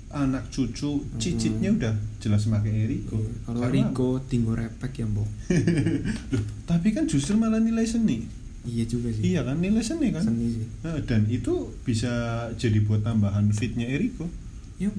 anak 0.09 0.45
cucu 0.47 1.01
cicitnya 1.15 1.69
udah 1.71 1.89
jelas 2.17 2.45
pakai 2.45 2.69
Eriko. 2.83 3.17
Iya, 3.17 3.33
kalau 3.43 3.59
Eriko 3.63 4.09
tinggal 4.23 4.55
repek 4.59 4.93
ya 4.95 5.05
mbok 5.05 5.25
Loh, 6.31 6.43
tapi 6.63 6.91
kan 6.91 7.03
justru 7.03 7.33
malah 7.33 7.57
nilai 7.57 7.83
seni. 7.83 8.29
iya 8.63 8.85
juga 8.85 9.09
sih 9.09 9.25
Iya 9.27 9.43
kan 9.43 9.57
nilai 9.57 9.81
seni 9.81 10.07
kan. 10.09 10.23
seni 10.23 10.47
sih 10.53 10.65
Nah, 10.81 10.95
dan 11.03 11.27
itu 11.27 11.51
bisa 11.81 12.09
jadi 12.53 12.79
buat 12.79 13.01
tambahan 13.01 13.49
fitnya 13.49 13.83
Eriko. 13.85 14.29
Iya 14.75 14.89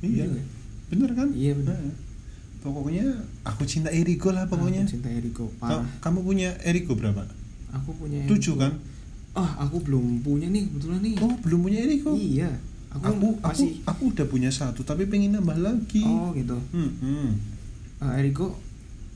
Iya. 0.00 0.24
juga. 0.26 0.42
Bener 0.86 1.10
kan? 1.12 1.28
Iya, 1.30 1.52
bener. 1.54 1.74
Nah, 1.74 1.94
pokoknya 2.62 3.04
aku 3.42 3.62
cinta 3.64 3.88
Eriko 3.88 4.28
lah 4.30 4.44
pokoknya. 4.46 4.80
aku 4.80 4.90
cinta 4.90 5.08
Eriko 5.08 5.44
parah 5.54 5.84
kamu 5.98 6.20
punya 6.22 6.48
Eriko 6.60 6.92
berapa? 6.92 7.24
aku 7.70 7.90
punya 7.94 8.24
Tujuh 8.24 8.56
kan? 8.56 8.72
ah 9.34 9.60
aku 9.60 9.82
belum 9.82 10.20
punya 10.20 10.46
nih 10.46 10.64
kebetulan 10.64 11.00
nih 11.02 11.14
Oh 11.18 11.34
belum 11.38 11.60
punya 11.60 11.78
Eriko? 11.80 12.14
iya 12.14 12.48
aku, 12.88 13.04
Aku, 13.10 13.26
aku, 13.34 13.44
masih 13.44 13.70
aku 13.82 14.02
udah 14.08 14.26
punya 14.26 14.48
satu 14.48 14.80
tapi 14.80 15.04
pengen 15.04 15.34
nambah 15.34 15.58
lagi. 15.58 16.00
oh 16.02 16.32
gitu 16.32 16.56
Hmm, 16.70 16.90
hmm. 16.94 17.28
Eh, 18.00 18.12
Eriko 18.18 18.56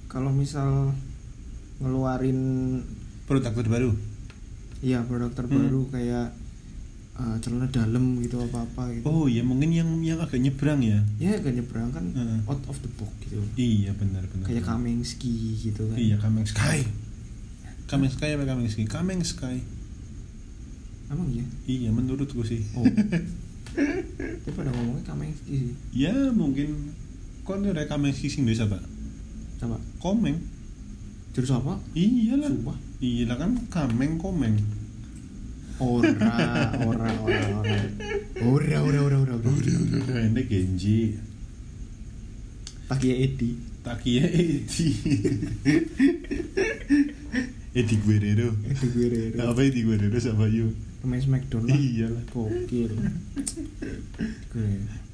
kalau 0.07 0.29
misal 0.29 0.93
ngeluarin 1.79 2.41
Produk 3.25 3.53
terbaru. 3.55 3.93
iya 4.81 5.03
produk 5.03 5.31
terbaru 5.31 5.89
kayak 5.89 6.33
eh, 7.19 7.37
celana 7.39 7.67
dalam 7.67 8.19
gitu 8.19 8.39
apa 8.41 8.63
apa 8.63 8.83
gitu 8.93 9.05
Oh 9.05 9.27
iya 9.27 9.43
mungkin 9.43 9.71
yang 9.71 9.91
yang 10.01 10.19
agak 10.19 10.39
nyebrang 10.39 10.79
ya. 10.79 11.03
ya 11.17 11.35
agak 11.35 11.53
nyebrang 11.53 11.91
kan 11.91 12.05
Heeh. 12.09 12.39
out 12.47 12.63
of 12.65 12.79
the 12.79 12.91
box 12.95 13.11
gitu 13.21 13.43
Iya 13.55 13.91
benar 13.93 14.23
benar. 14.25 14.47
kayak 14.47 14.63
benar. 14.63 14.71
Kamengski 14.73 15.35
gitu 15.59 15.83
kan 15.87 15.97
Iya 15.97 16.17
Kameng 16.17 16.47
Sky. 16.47 16.87
Kameng 17.85 18.09
Sky 18.09 18.31
apa 18.33 18.45
Kameng 18.45 18.69
Sky? 18.69 18.85
Kameng 18.85 19.21
Sky. 19.21 19.57
emang 21.09 21.29
iya 21.29 21.45
Iya 21.65 21.91
menurutku 21.91 22.41
sih. 22.43 22.63
oh 22.73 22.85
tapi 24.39 24.51
pada 24.53 24.71
ngomongnya 24.71 25.05
Kamengski 25.05 25.53
sih 25.55 25.73
Ya 25.93 26.15
mungkin 26.31 26.95
kok 27.43 27.59
ada 27.61 27.85
Kameng 27.85 28.13
Sky 28.13 28.29
sing 28.29 28.45
desa 28.45 28.65
pak? 28.65 28.81
coba 29.59 29.75
Komeng. 29.99 30.39
terus 31.33 31.51
apa 31.51 31.83
Iyalah. 31.93 32.47
Sumpah. 32.47 32.79
Iya 32.99 33.27
lah 33.27 33.37
kan 33.37 33.59
Kameng 33.69 34.19
Komeng. 34.19 34.55
Ora, 35.79 36.11
ora, 36.83 37.07
ora, 37.23 37.43
ora. 37.55 37.79
Ora, 38.43 38.79
ora, 38.83 38.99
ora, 39.03 39.17
ora. 39.23 39.35
Ora, 39.39 39.39
ora, 39.39 39.99
ora. 40.03 40.27
Ini 40.27 40.43
Genji. 40.51 41.15
Takia 42.91 43.15
Edi. 43.15 43.51
Takia 43.87 44.27
Edi. 44.27 44.89
Edi 47.79 47.97
Guerrero. 48.03 48.59
Edi 48.67 48.87
Guerrero. 48.91 49.39
Apa 49.55 49.61
Edi 49.63 49.87
Guerrero 49.87 50.19
siapa 50.19 50.51
yuk? 50.51 50.75
Pemain 50.99 51.23
Smackdown 51.23 51.63
lah. 51.71 51.79
Iyalah. 51.79 52.25
Kokil. 52.35 52.91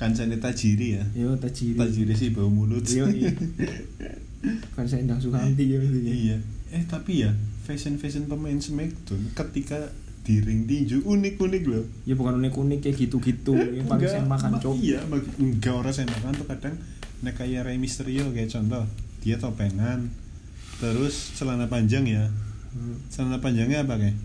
Kancane 0.00 0.40
Tajiri 0.40 0.96
ya. 0.96 1.04
Yo 1.12 1.36
Tajiri. 1.36 1.76
Tajiri 1.76 2.14
sih 2.16 2.32
bau 2.32 2.48
mulut. 2.48 2.88
Yo 2.88 3.04
iya. 3.12 3.36
Kancane 4.72 5.04
Endang 5.04 5.20
Sukamti 5.20 5.76
ya. 5.76 5.76
Iya. 5.84 6.40
Eh 6.72 6.88
tapi 6.88 7.20
ya 7.20 7.36
fashion 7.68 8.00
fashion 8.00 8.24
pemain 8.24 8.56
Smackdown 8.56 9.28
ketika 9.36 9.92
di 10.24 10.40
ring 10.40 10.64
tinju 10.64 11.04
unik 11.04 11.34
unik 11.38 11.62
loh. 11.64 11.84
ya 12.02 12.12
bukan 12.12 12.40
unik-unik 12.40 12.80
kayak 12.80 12.96
gitu-gitu. 12.98 13.52
Yang 13.52 13.86
paling 13.86 14.08
saya 14.08 14.24
makan 14.24 14.50
ma- 14.50 14.58
cok. 14.58 14.74
Iya, 14.78 14.98
enggak 15.38 15.74
orang 15.74 15.92
saya 15.92 16.08
makan 16.10 16.32
tuh 16.34 16.46
kadang 16.46 16.74
nek 17.20 17.34
kayak 17.34 17.60
Rey 17.62 17.76
Mysterio 17.76 18.28
kayak 18.30 18.48
contoh 18.50 18.84
dia 19.20 19.36
topengan 19.36 20.08
terus 20.74 21.32
celana 21.32 21.64
panjang 21.66 22.04
ya. 22.04 22.24
Celana 23.06 23.38
panjangnya 23.38 23.84
apa 23.84 23.96
kayak 23.96 24.16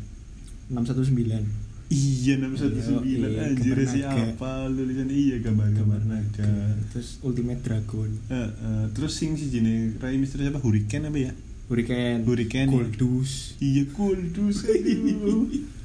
enam 0.67 0.83
satu 0.83 1.01
sembilan. 1.01 1.67
Iya 1.89 2.37
619 2.37 3.01
Iya, 3.01 3.49
anjir 3.49 3.73
gambar 3.73 3.81
naga. 3.81 3.89
siapa 3.89 4.51
tulisannya 4.69 5.15
iya 5.15 5.35
gambar-gambar 5.39 6.01
naga. 6.05 6.49
terus 6.87 7.17
Ultimate 7.19 7.59
Dragon. 7.59 8.09
Eh, 8.29 8.35
eh, 8.37 8.85
terus 8.93 9.11
sing 9.11 9.33
si 9.33 9.49
jenis 9.49 9.97
Rey 9.97 10.15
Mysterio 10.15 10.47
apa 10.47 10.61
Hurricane 10.61 11.05
apa 11.05 11.19
ya? 11.19 11.33
Hurricane. 11.65 12.21
Hurricane. 12.23 12.69
Goldust 12.69 13.57
iya 13.59 13.83
Goldust 13.85 14.63
aduh 14.63 15.49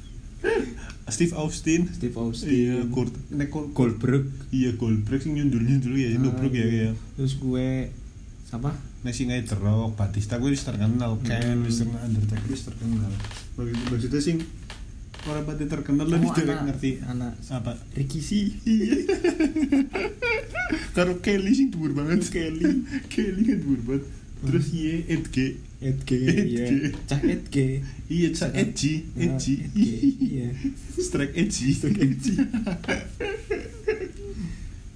Steve 1.15 1.33
Austin. 1.33 1.81
Steve 1.87 2.15
Austin. 2.15 2.49
Iya 2.49 2.75
Kurt 2.87 3.13
nek 3.29 3.47
Kurt- 3.47 3.71
Goldberg. 3.71 4.25
Iya 4.49 4.73
Goldberg 4.73 5.19
sing 5.19 5.33
nyundul-nyundul 5.33 5.93
ya 5.93 6.09
nyundul 6.11 6.33
ya 6.33 6.39
Ah, 6.39 6.49
kayak 6.49 6.93
terus 7.13 7.33
gue 7.35 7.67
siapa? 8.43 8.71
Nek 9.01 9.13
sing 9.13 9.27
kayak 9.27 9.45
The 9.45 9.55
Rock, 9.55 9.93
Batista 9.95 10.35
gue 10.35 10.49
wis 10.49 10.61
terkenal, 10.61 11.21
Ken 11.21 11.61
wis 11.61 11.77
terkenal, 11.77 12.01
Undertaker 12.03 12.47
wis 12.47 12.63
terkenal. 12.63 13.11
Begitu 13.53 13.83
maksudnya 13.85 14.17
sing 14.19 14.37
orang 15.25 15.41
pati 15.43 15.65
terkenal 15.65 16.05
lah 16.05 16.21
tidak 16.27 16.41
anak- 16.51 16.65
ngerti. 16.67 16.91
anak 17.03 17.33
apa. 17.49 17.71
Ricky 17.93 18.19
sih 18.19 18.45
Karo 20.95 21.19
Kelly 21.19 21.51
sing 21.51 21.67
dhuwur 21.69 21.91
banget. 21.91 22.25
Kelly, 22.27 22.81
Kelly 23.13 23.41
kan 23.43 23.57
dhuwur 23.59 23.81
banget. 23.83 24.03
Terus 24.45 24.65
iya 24.71 24.93
Edge. 25.07 25.47
Edge 25.77 26.15
iya 26.15 26.65
Edge. 26.65 26.93
cah 27.03 27.21
Edge 27.21 27.67
Iya, 28.05 28.27
cak 28.31 28.51
Edgy, 28.53 28.93
Ah, 29.17 29.25
Edgy. 29.27 29.53
Edge, 29.59 29.85
iya 30.21 30.47
Strike 30.95 31.33
Edgy. 31.33 31.67
Strike 31.73 31.99
Edgy. 31.99 32.33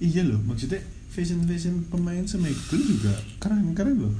iya 0.00 0.22
loh, 0.24 0.40
maksudnya 0.40 0.80
fashion-fashion 1.10 1.90
pemain 1.90 2.22
Smackdown 2.22 2.80
juga 2.80 3.12
keren-keren 3.38 3.96
loh. 3.98 4.14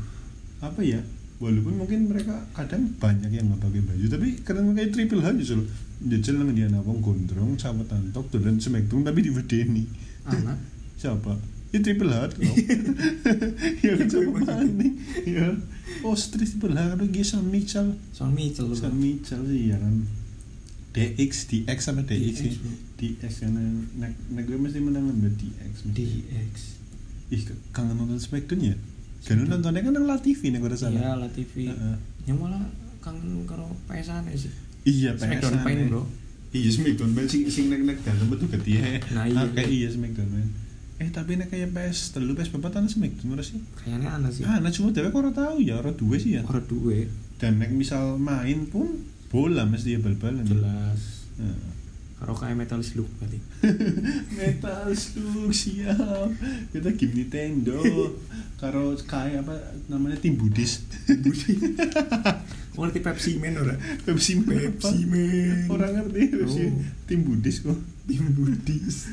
Apa 0.61 0.83
ya? 0.83 1.01
Walaupun 1.41 1.81
mungkin 1.81 2.05
mereka 2.05 2.45
kadang 2.53 2.93
banyak 3.01 3.33
yang 3.33 3.49
nggak 3.49 3.63
pakai 3.63 3.81
baju, 3.81 4.07
tapi 4.07 4.29
keren 4.45 4.75
kayak 4.75 4.93
Triple 4.93 5.25
H 5.25 5.33
justru. 5.35 5.65
Jajal 6.01 6.37
nang 6.37 6.53
dia 6.53 6.65
nawang 6.67 7.01
gondrong, 7.01 7.57
sama 7.57 7.85
tantok, 7.85 8.29
dolan 8.29 8.57
Smackdown 8.57 9.05
tapi 9.05 9.21
di 9.21 9.31
wedeni. 9.33 9.85
anak 10.27 10.61
Siapa? 11.01 11.33
Ya 11.71 11.79
Triple 11.79 12.11
H 12.11 12.35
dong. 12.35 12.43
ya 13.87 13.93
kan 13.95 14.07
sama 14.11 14.31
maning. 14.43 14.95
Ya. 15.23 15.55
Oh, 16.03 16.15
Triple 16.19 16.75
H 16.75 16.81
kalau 16.99 17.07
dia 17.07 17.25
Sam 17.25 17.47
Mitchell. 17.47 17.95
Son 18.11 18.35
Mitchell 18.35 18.67
loh 18.67 18.75
Sam 18.75 18.99
Mitchell 18.99 19.43
sih 19.47 19.71
ya 19.71 19.79
kan. 19.79 20.03
DX, 20.91 21.31
DX 21.47 21.79
sama 21.79 22.03
DX 22.03 22.35
sih. 22.35 22.51
DX, 22.51 22.55
bro. 22.67 22.73
DX 22.99 23.33
karena 23.47 23.63
nek 24.03 24.13
nek 24.35 24.43
gue 24.51 24.59
mesti 24.59 24.83
menang 24.83 25.07
ambil 25.15 25.31
DX. 25.39 25.87
DX 25.95 26.55
Ih, 27.31 27.47
kangen 27.71 27.95
nonton 27.95 28.19
Smackdown 28.19 28.75
ya? 28.75 28.77
lu 29.31 29.45
nontonnya 29.47 29.85
kan 29.85 29.93
nang 29.95 30.09
TV 30.19 30.51
nih 30.51 30.59
gue 30.59 30.71
iya 30.73 30.81
salah 30.81 31.15
lah 31.21 31.31
TV 31.31 31.69
Heeh. 31.69 31.97
ya 32.27 32.33
malah 32.35 32.65
kangen 33.05 33.45
karo 33.47 33.69
pesan 33.87 34.27
sih 34.33 34.51
iya 34.89 35.13
Smackdown 35.15 35.61
PSan, 35.61 35.65
Pain, 35.65 35.79
bro. 35.93 36.03
iya 36.57 36.71
Smackdown 36.73 37.11
Pain 37.13 37.27
sing 37.29 37.43
sing 37.53 37.69
nek 37.69 37.85
nek 37.85 37.99
dalam 38.03 38.27
betul 38.33 38.49
gede 38.49 38.73
ya 38.81 38.83
Nah, 39.13 39.25
iya. 39.29 39.45
kayak 39.53 39.71
iya 39.71 39.89
Smackdown 39.93 40.29
Pain 40.33 40.49
eh 41.01 41.09
tapi 41.09 41.41
nek 41.41 41.49
kayak 41.49 41.73
PS 41.73 42.13
telu 42.13 42.37
PS 42.37 42.53
bapak 42.53 42.77
tanah 42.77 42.93
Smackdown 42.93 43.33
ora 43.33 43.41
sih. 43.41 43.57
Kayaknya 43.81 44.09
aneh 44.21 44.31
sih. 44.37 44.45
Ah 44.45 44.61
nah 44.61 44.69
cuma 44.69 44.93
dewe 44.93 45.09
kok 45.09 45.25
ora 45.25 45.33
tahu 45.33 45.65
ya 45.65 45.81
ora 45.81 45.97
duwe 45.97 46.21
sih 46.21 46.37
ya. 46.37 46.45
Orang 46.45 46.69
duwe. 46.69 47.09
Dan 47.41 47.57
nek 47.57 47.73
misal 47.73 48.21
main 48.21 48.69
pun 48.69 49.09
bola 49.33 49.65
mesti 49.65 49.97
ya 49.97 49.99
bal-balan. 50.05 50.45
Jelas. 50.45 51.33
Heeh. 51.41 51.81
karo 52.21 52.37
kayak 52.37 52.53
metal 52.53 52.85
slug 52.85 53.09
berarti. 53.17 53.41
Metal 54.37 54.93
Slug 54.93 55.49
siap. 55.57 56.29
Kita 56.69 56.93
game 56.93 57.25
Nintendo. 57.25 57.81
Karo 58.61 58.93
kayak 58.93 59.41
apa 59.41 59.57
namanya 59.89 60.21
tim 60.21 60.37
Budis. 60.37 60.85
Oh 61.09 61.17
ngerti 62.81 63.01
Pepsi 63.05 63.31
Man 63.37 63.55
ora? 63.61 63.75
Pepsi 64.05 64.33
Man? 64.41 64.77
Pepsi 64.77 65.05
Man. 65.07 65.69
Orang 65.69 65.91
ngerti 65.97 66.21
Pepsi 66.33 66.63
Oh. 66.67 66.73
tim 67.07 67.21
Budis 67.23 67.57
kok. 67.63 67.79
Tim 68.09 68.25
Budis. 68.33 69.13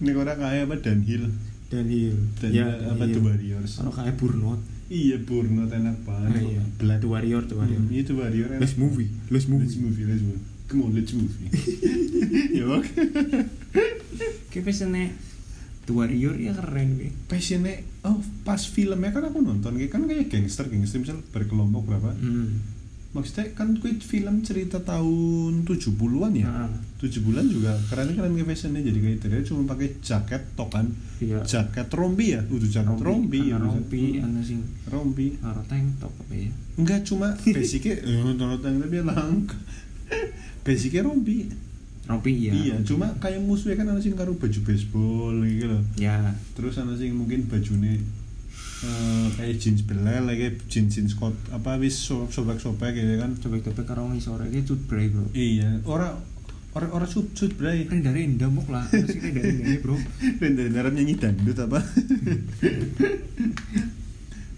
Ini 0.00 0.10
orang 0.16 0.36
kayak 0.40 0.64
apa 0.68 0.74
dan 0.80 1.00
Hill. 1.04 1.28
Dan 1.72 1.88
ya 1.88 2.12
apa 2.92 3.08
iya. 3.08 3.14
The 3.16 3.20
Warriors? 3.24 3.72
Karo 3.80 3.90
kayak 3.96 4.20
Burnout 4.20 4.60
iya 4.92 5.16
Burnout 5.16 5.72
enak 5.72 6.04
ah, 6.04 6.28
banget 6.28 6.60
iya. 6.60 6.62
Blood 6.76 7.00
The 7.00 7.08
Warrior 7.08 7.42
The 7.48 7.56
Warrior. 7.56 7.80
Hmm, 7.80 7.96
itu 7.96 8.12
Warrior 8.12 8.48
enak. 8.60 8.60
Let's 8.60 8.76
movie 8.76 9.08
Let's 9.32 9.48
movie. 9.48 9.64
Let's 9.64 9.80
movie 9.80 10.04
let's 10.04 10.20
movie. 10.20 10.44
Come 10.68 10.80
on 10.84 10.90
let's 10.92 11.12
movie. 11.16 11.48
Ya 12.52 12.64
oke 12.68 12.92
kayak 14.52 14.64
pesennya 14.68 15.16
The 15.88 15.92
Warrior 15.96 16.36
ya 16.36 16.52
keren 16.52 17.00
kayak 17.00 17.14
passionnya 17.26 17.80
oh 18.04 18.20
pas 18.44 18.60
filmnya 18.60 19.10
kan 19.10 19.24
aku 19.24 19.40
nonton 19.40 19.80
kayak 19.80 19.90
kan 19.96 20.04
kayak 20.04 20.28
gangster 20.28 20.68
gangster 20.68 21.00
misal 21.00 21.18
berkelompok 21.32 21.88
berapa? 21.88 22.12
Hmm. 22.20 22.60
Maksudnya 23.12 23.52
kan 23.52 23.76
kuit 23.76 24.00
film 24.00 24.40
cerita 24.40 24.80
tahun 24.80 25.68
70-an 25.68 26.32
ya? 26.32 26.48
Nah, 26.48 26.72
7 26.96 27.20
bulan 27.20 27.44
juga 27.44 27.76
keren 27.92 28.14
keren 28.16 28.32
ke 28.32 28.44
fashionnya 28.46 28.80
jadi 28.80 28.98
kayak 29.04 29.18
dia 29.28 29.42
cuma 29.44 29.68
pakai 29.68 30.00
jaket 30.00 30.42
tokan 30.56 30.86
iya. 31.20 31.44
Jaket 31.44 31.92
rompi 31.92 32.32
ya? 32.32 32.40
Udah 32.48 32.68
jaket 32.72 33.00
rompi, 33.04 33.52
ya 33.52 33.60
udah 33.60 33.68
rompi 33.68 34.02
ana 34.16 34.40
sing 34.40 34.64
rompi. 34.88 35.36
Karo 35.42 35.60
tank 35.68 36.00
top 36.00 36.14
apa 36.24 36.34
ya? 36.38 36.52
Enggak 36.80 37.00
cuma 37.04 37.36
basicnya 37.58 37.94
eh 38.00 38.22
nonton 38.24 38.56
tank 38.64 38.76
tapi 38.80 38.96
lang 39.04 39.44
basicnya 40.64 41.02
rompi. 41.04 41.52
Rompi 42.08 42.30
iya 42.32 42.52
iya 42.56 42.76
cuma 42.80 43.12
kayak 43.20 43.44
musuhnya 43.44 43.76
kan 43.76 43.92
ada 43.92 44.00
sing 44.00 44.16
karo 44.16 44.32
baju 44.38 44.60
baseball 44.64 45.36
gitu 45.44 45.68
loh. 45.68 45.82
Ya 46.00 46.32
terus 46.56 46.80
ada 46.80 46.96
sing 46.96 47.12
mungkin 47.12 47.44
bajunya 47.44 48.00
eh, 48.82 49.26
kayak 49.34 49.56
jeans 49.58 49.82
belel 49.82 50.24
kayak 50.26 50.64
jeans 50.66 50.90
jeans 50.90 51.12
kot 51.14 51.34
apa 51.50 51.78
wis 51.78 51.94
so- 51.96 52.26
sobek-sobek 52.26 52.94
gitu 52.94 53.14
kan? 53.16 53.34
Coba-coba 53.38 53.82
karo 53.82 54.10
ngisore 54.10 54.50
iki 54.50 54.66
cut 54.68 54.80
bray 54.86 55.06
bro. 55.08 55.26
Iya 55.32 55.80
ora 55.86 56.18
ora 56.72 56.86
ora 56.90 57.06
cut 57.06 57.30
cut 57.32 57.52
bray 57.54 57.84
renda-renda 57.86 58.48
mok 58.48 58.68
lah. 58.68 58.84
Apa 58.84 59.06
sih 59.06 59.20
renda-renda 59.20 59.78
bro. 59.78 59.96
Dari 60.40 60.70
darat 60.70 60.92
nyanyi 60.92 61.14
dangdut 61.16 61.58
apa? 61.58 61.78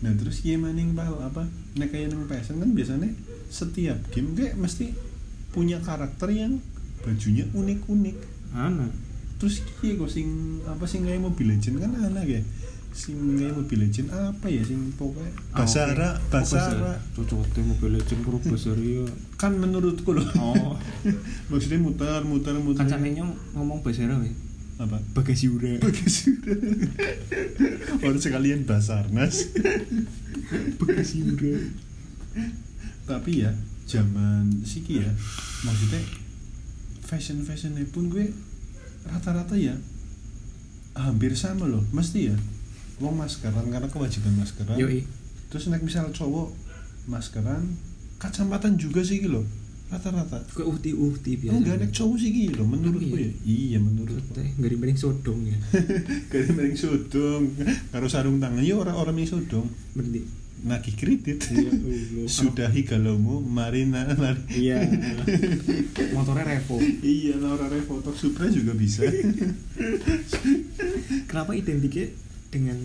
Nah 0.05 0.13
terus 0.21 0.45
iya 0.45 0.61
maning 0.61 0.93
pal 0.93 1.17
apa? 1.17 1.49
Nek 1.81 1.89
kayak 1.89 2.13
nang 2.13 2.29
PSN 2.29 2.61
kan 2.61 2.71
biasanya 2.77 3.09
setiap 3.49 3.97
game 4.13 4.37
kayak 4.37 4.61
mesti 4.61 4.93
punya 5.49 5.81
karakter 5.81 6.29
yang 6.29 6.61
bajunya 7.01 7.49
unik-unik. 7.57 8.17
Ana. 8.53 8.93
Terus 9.41 9.65
iya 9.81 9.97
kok 9.97 10.13
sing 10.13 10.61
apa 10.69 10.85
sing 10.85 11.09
kayak 11.09 11.25
Mobile 11.25 11.57
Legend 11.57 11.81
kan 11.81 11.93
anak 11.97 12.29
ya 12.29 12.41
sing 12.95 13.19
Mobile 13.19 13.91
Legend 13.91 14.09
apa 14.15 14.47
ya 14.47 14.63
sing 14.63 14.95
pokoknya 14.95 15.35
Basara 15.51 16.15
Basara. 16.31 16.95
Cocok 17.19 17.43
teh 17.51 17.67
mobil 17.67 17.99
legend 17.99 18.23
karo 18.23 18.39
Basara 18.39 18.79
ya 18.79 19.03
kan 19.35 19.59
menurutku 19.59 20.15
loh 20.15 20.23
oh. 20.39 20.79
Maksudnya 21.51 21.83
muter 21.83 22.23
muter 22.23 22.55
muter. 22.63 22.87
Kan 22.87 22.89
sampe 22.89 23.11
ngomong 23.59 23.83
Basara 23.83 24.15
weh. 24.23 24.31
Apa? 24.79 25.03
Bagasi 25.11 25.51
ura 25.51 25.75
Bagasi 25.83 26.39
orang 28.07 28.19
sekalian 28.23 28.63
Basarnas 28.63 29.51
bagasi 30.83 31.31
ura 31.31 31.63
tapi 33.07 33.47
ya 33.47 33.55
zaman 33.87 34.51
siki 34.67 34.99
ya 35.05 35.13
maksudnya 35.63 36.03
fashion 37.05 37.45
fashionnya 37.45 37.87
pun 37.93 38.11
gue 38.11 38.33
rata-rata 39.05 39.55
ya 39.61 39.77
hampir 40.95 41.35
sama 41.35 41.67
loh. 41.67 41.83
Mesti 41.91 42.33
ya 42.33 42.37
wong 43.03 43.15
maskeran 43.19 43.67
karena 43.71 43.89
kewajiban 43.91 44.35
maskeran. 44.39 44.77
Yoi. 44.79 45.07
Terus 45.51 45.71
nek 45.71 45.83
misal 45.83 46.11
cowok 46.11 46.55
maskeran 47.11 47.75
kacamata 48.19 48.71
juga 48.75 49.05
sih 49.05 49.21
gitu 49.21 49.45
rata-rata. 49.95 50.43
Kok 50.51 50.67
uhti-uhti 50.67 51.39
biasa 51.45 51.55
enggak 51.55 51.77
nek 51.79 51.91
cowok 51.93 52.17
sih 52.19 52.31
gitu 52.33 52.63
menurutku 52.65 53.15
iya? 53.15 53.31
ya. 53.31 53.33
Iya 53.45 53.79
menurutku. 53.79 54.33
Ngeri 54.35 54.77
mending 54.81 54.99
sodong 54.99 55.41
ya. 55.47 55.59
Kayak 56.31 56.57
mending 56.57 56.79
sudung 56.79 57.43
karo 57.95 58.07
sarung 58.11 58.43
tangan 58.43 58.65
ya 58.65 58.75
orang-orang 58.81 59.23
yang 59.23 59.31
sudung 59.39 59.67
berarti. 59.95 60.23
Nagih 60.65 60.97
kredit. 60.97 61.45
Iya, 61.53 61.77
Allah. 61.77 62.25
sudahi 62.41 62.89
galaumu 62.89 63.45
mari 63.45 63.85
na 63.85 64.09
mari. 64.17 64.41
Iya. 64.49 64.81
Motornya 66.17 66.57
revo. 66.57 66.81
Iya 67.05 67.37
Laura 67.37 67.69
Revoto 67.69 68.17
Supra 68.17 68.49
juga 68.49 68.73
bisa. 68.73 69.05
Kenapa 71.29 71.53
identiknya 71.53 72.09
dengan 72.55 72.79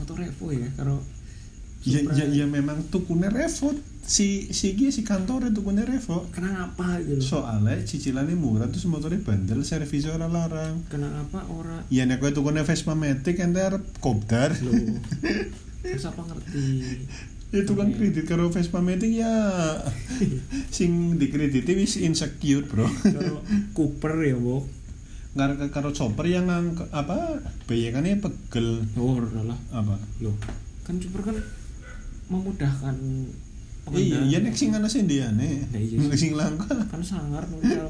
motor 0.00 0.16
revo 0.16 0.48
ya 0.48 0.72
kalau 0.72 1.04
ya, 1.84 2.00
ya, 2.16 2.24
ya 2.32 2.46
memang 2.48 2.88
tukunya 2.88 3.28
Revo. 3.28 3.76
Si 4.02 4.50
si 4.50 4.74
Gi 4.74 4.90
si 4.90 5.02
kantornya 5.02 5.50
tukunya 5.50 5.84
Revo. 5.84 6.26
Kenapa 6.30 6.98
gitu 6.98 7.22
soalnya 7.22 7.78
cicilannya 7.82 8.34
murah 8.34 8.66
terus 8.66 8.86
motornya 8.86 9.20
bandel 9.20 9.62
servisnya 9.62 10.16
orang 10.16 10.32
larang. 10.32 10.74
Kenapa 10.88 11.44
ora? 11.46 11.84
Ya 11.86 12.02
nek 12.02 12.18
kowe 12.18 12.30
tukunya 12.30 12.64
Vespa 12.64 12.96
Matic 12.96 13.38
ente 13.38 13.60
arep 13.62 13.84
kopdar. 14.00 14.56
Lo 14.58 14.72
terus 15.82 16.02
apa 16.02 16.18
ngerti? 16.18 16.62
Ya 17.52 17.62
tukang 17.62 17.92
Iya. 17.92 17.98
kredit 18.00 18.24
karo 18.26 18.48
Vespa 18.48 18.80
Matic 18.80 19.12
ya. 19.12 19.34
Sing 20.76 21.18
dikrediti 21.18 21.76
wis 21.76 21.94
insecure 21.98 22.64
bro. 22.64 22.86
Kalau 23.02 23.42
Cooper 23.76 24.18
ya 24.24 24.34
bu 24.34 24.66
karo 25.32 25.52
karo 25.72 25.88
chopper 25.90 26.28
yang 26.28 26.44
ngangk 26.48 26.84
apa 26.92 27.40
bayangannya 27.64 28.20
pegel. 28.20 28.84
Oh 29.00 29.16
lah 29.18 29.58
apa? 29.72 29.96
Lo 30.20 30.36
kan 30.82 30.98
Cooper 30.98 31.22
kan 31.32 31.36
memudahkan 32.28 32.96
iya 33.92 34.18
pengendara. 34.18 34.24
iya 34.28 34.38
nek 34.42 34.54
sing 34.54 34.70
ana 34.74 34.88
Nah, 34.88 35.80
iya 35.80 35.96
nek 35.98 36.18
sing 36.18 36.32
langka. 36.36 36.68
Kan 36.88 37.02
sangar 37.02 37.44
misal 37.48 37.88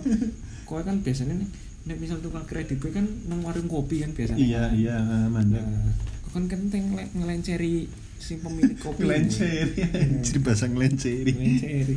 kowe 0.65 0.81
kan 0.81 1.03
biasanya 1.03 1.35
nih 1.37 1.49
nek 1.83 1.99
misal 1.99 2.23
tukang 2.23 2.47
kredit 2.47 2.79
kowe 2.79 2.95
kan 2.95 3.05
nang 3.27 3.43
warung 3.43 3.67
kopi 3.67 4.01
kan 4.07 4.15
biasanya. 4.15 4.39
Iya 4.39 4.63
iya 4.79 4.97
mandek. 5.29 5.63
Nah 5.63 6.13
kan 6.33 6.49
kenteng 6.49 6.97
le- 6.97 7.13
ngelenceri 7.13 7.93
si 8.23 8.39
pemilik 8.39 8.79
kopi. 8.79 9.03
Ngelenceri. 9.03 9.83
Anjir 9.83 10.39
bahasa 10.47 10.71
ngelenceri. 10.71 11.33
Ngelenceri. 11.35 11.95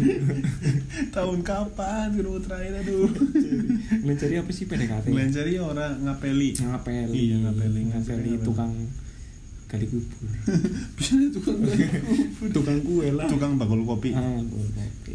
Tahun 1.16 1.40
kapan 1.46 2.18
kru 2.18 2.42
terakhir 2.42 2.82
aduh. 2.82 3.14
Ngelenceri. 4.02 4.42
Apa 4.42 4.50
sih 4.50 4.66
PDKT 4.66 5.14
ngelenceri 5.14 5.62
orang 5.62 6.02
ngapeli. 6.02 6.58
Ngapeli. 6.58 7.14
Iya, 7.14 7.36
ngapeli. 7.46 7.82
ngapeli 7.94 8.32
tukang 8.42 8.74
gali 9.70 9.86
kubur. 9.86 10.30
Bisa 10.98 11.14
nih 11.14 11.30
tukang 11.30 11.58
tukang 12.58 12.80
kue 12.82 13.08
lah. 13.14 13.30
Tukang 13.30 13.62
bakul 13.62 13.86
kopi. 13.86 14.18
Ah 14.18 14.42
kue 14.42 14.66
kopi. 14.66 15.14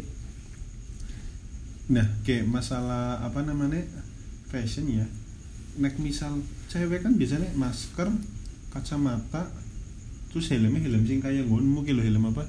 Nah 1.91 2.07
kayak 2.23 2.47
masalah 2.47 3.19
apa 3.19 3.43
namanya? 3.43 3.83
Fashion 4.47 4.87
ya. 4.87 5.03
Nek 5.75 5.99
misal 5.99 6.39
cewek 6.71 7.03
kan 7.03 7.19
biasanya 7.19 7.51
masker 7.59 8.07
kacamata 8.71 9.51
terus 10.31 10.47
helmnya 10.47 10.79
helm 10.79 11.03
sing 11.03 11.19
kayak 11.19 11.43
ngonmu 11.43 11.83
kilo 11.83 11.99
helm 11.99 12.31
apa? 12.31 12.47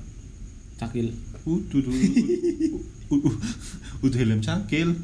Cakil. 0.79 1.11
Udah 1.42 1.83
tuh 1.83 1.95
udah 4.07 4.18
helm 4.23 4.38
cakil. 4.38 4.95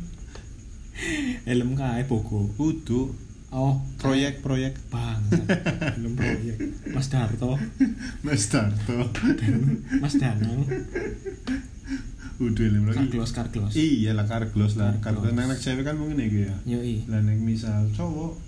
Helm 1.43 1.71
kae 1.75 2.07
bogo 2.07 2.55
udah 2.59 3.11
oh 3.51 3.83
proyek 3.99 4.39
proyek. 4.47 4.79
Bang 4.95 5.27
helm 5.99 6.15
proyek. 6.15 6.59
Mas 6.95 7.11
Darto. 7.11 7.59
Mas 8.23 8.47
Darto. 8.47 9.11
Mas 9.99 10.15
Danang 10.15 10.63
udah 12.39 12.63
helm 12.63 12.87
lagi. 12.87 13.11
Karglos 13.11 13.35
Karglos. 13.35 13.75
Iya 13.75 14.15
lah 14.15 14.31
karglos 14.31 14.79
lah. 14.79 14.95
Karglos. 15.03 15.35
nek 15.35 15.51
nek 15.51 15.59
cewek 15.59 15.83
kan 15.83 15.99
mungkin 15.99 16.23
ya 16.23 16.27
gue 16.31 16.45
ya? 16.47 16.55
Yoi. 16.79 17.11
Lah 17.11 17.19
misal 17.27 17.91
cowok 17.91 18.39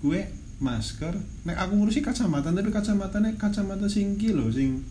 gue 0.00 0.20
masker. 0.58 1.14
Nek 1.46 1.56
aku 1.56 1.72
ngurusi 1.78 2.02
kacamata 2.02 2.50
tapi 2.50 2.70
kacamata 2.70 3.22
nek 3.22 3.38
kacamata 3.38 3.86
sing 3.86 4.18
ki 4.18 4.34
lho 4.34 4.50
sing 4.50 4.82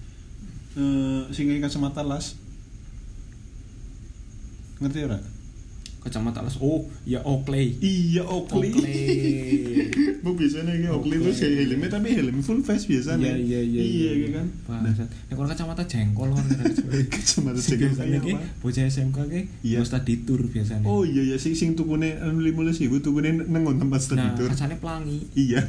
eh 0.80 1.24
sing 1.32 1.46
kayak 1.52 1.68
kacamata 1.68 2.02
las. 2.04 2.40
Ngerti 4.80 5.00
ora? 5.06 5.20
Kacamata 6.04 6.42
las. 6.44 6.58
Oh 6.64 6.88
ya 7.04 7.20
Oakley. 7.28 7.78
Iya 7.84 8.24
Oakley. 8.26 8.72
Oakley 8.74 10.17
Bu 10.28 10.36
biasanya 10.36 10.74
kayak 10.74 10.92
Oakley 10.92 11.18
terus 11.18 11.38
kayak 11.38 11.56
helmnya 11.64 11.90
tapi 11.90 12.08
helm 12.12 12.38
full 12.42 12.60
face 12.60 12.84
biasanya. 12.84 13.32
iya 13.34 13.60
iya 13.60 13.82
iya 13.82 14.12
Iya 14.14 14.28
kan. 14.34 14.46
Nah, 14.68 14.84
bangsat 14.84 15.08
nek 15.08 15.34
kalau 15.34 15.48
kacamata 15.48 15.84
jengkol 15.84 16.30
kan 16.30 16.44
kacamata 17.16 17.58
jengkol 17.58 17.80
biasanya 17.88 18.20
kayak 18.20 18.38
ki 18.38 18.60
bocah 18.60 18.84
SMK 18.86 19.18
ki 19.24 19.32
Iya. 19.32 19.44
iya. 19.64 19.80
study 19.82 20.14
tour 20.22 20.42
biasanya 20.44 20.84
Oh 20.84 21.02
iya 21.02 21.22
ya 21.26 21.38
sing 21.38 21.54
sing 21.54 21.74
tukune 21.74 22.18
anu 22.18 22.40
15 22.42 22.84
ribu 22.84 23.00
tukune 23.00 23.30
nang 23.32 23.64
nggon 23.64 23.80
tempat 23.80 24.00
study 24.02 24.20
nah 24.22 24.36
tour. 24.36 24.50
kacane 24.52 24.76
pelangi 24.76 25.20
Iya. 25.34 25.64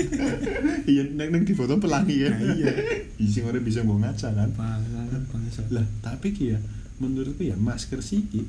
iya 0.90 1.02
nang 1.08 1.28
nang 1.30 1.42
di 1.42 1.52
foto 1.52 1.76
pelangi 1.76 2.16
ya. 2.18 2.30
Nah, 2.30 2.40
iya. 2.54 2.72
Iya 3.16 3.28
sing 3.30 3.44
ora 3.44 3.58
bisa 3.58 3.80
nggo 3.80 3.96
ngaca 3.96 4.28
kan. 4.30 4.48
bangsat 4.50 5.22
bangsat 5.26 5.66
Lah, 5.70 5.86
tapi 6.00 6.30
ki 6.30 6.44
ya 6.48 6.58
menurutku 6.98 7.40
ya 7.40 7.56
masker 7.56 8.00
sih 8.00 8.26
ki 8.26 8.44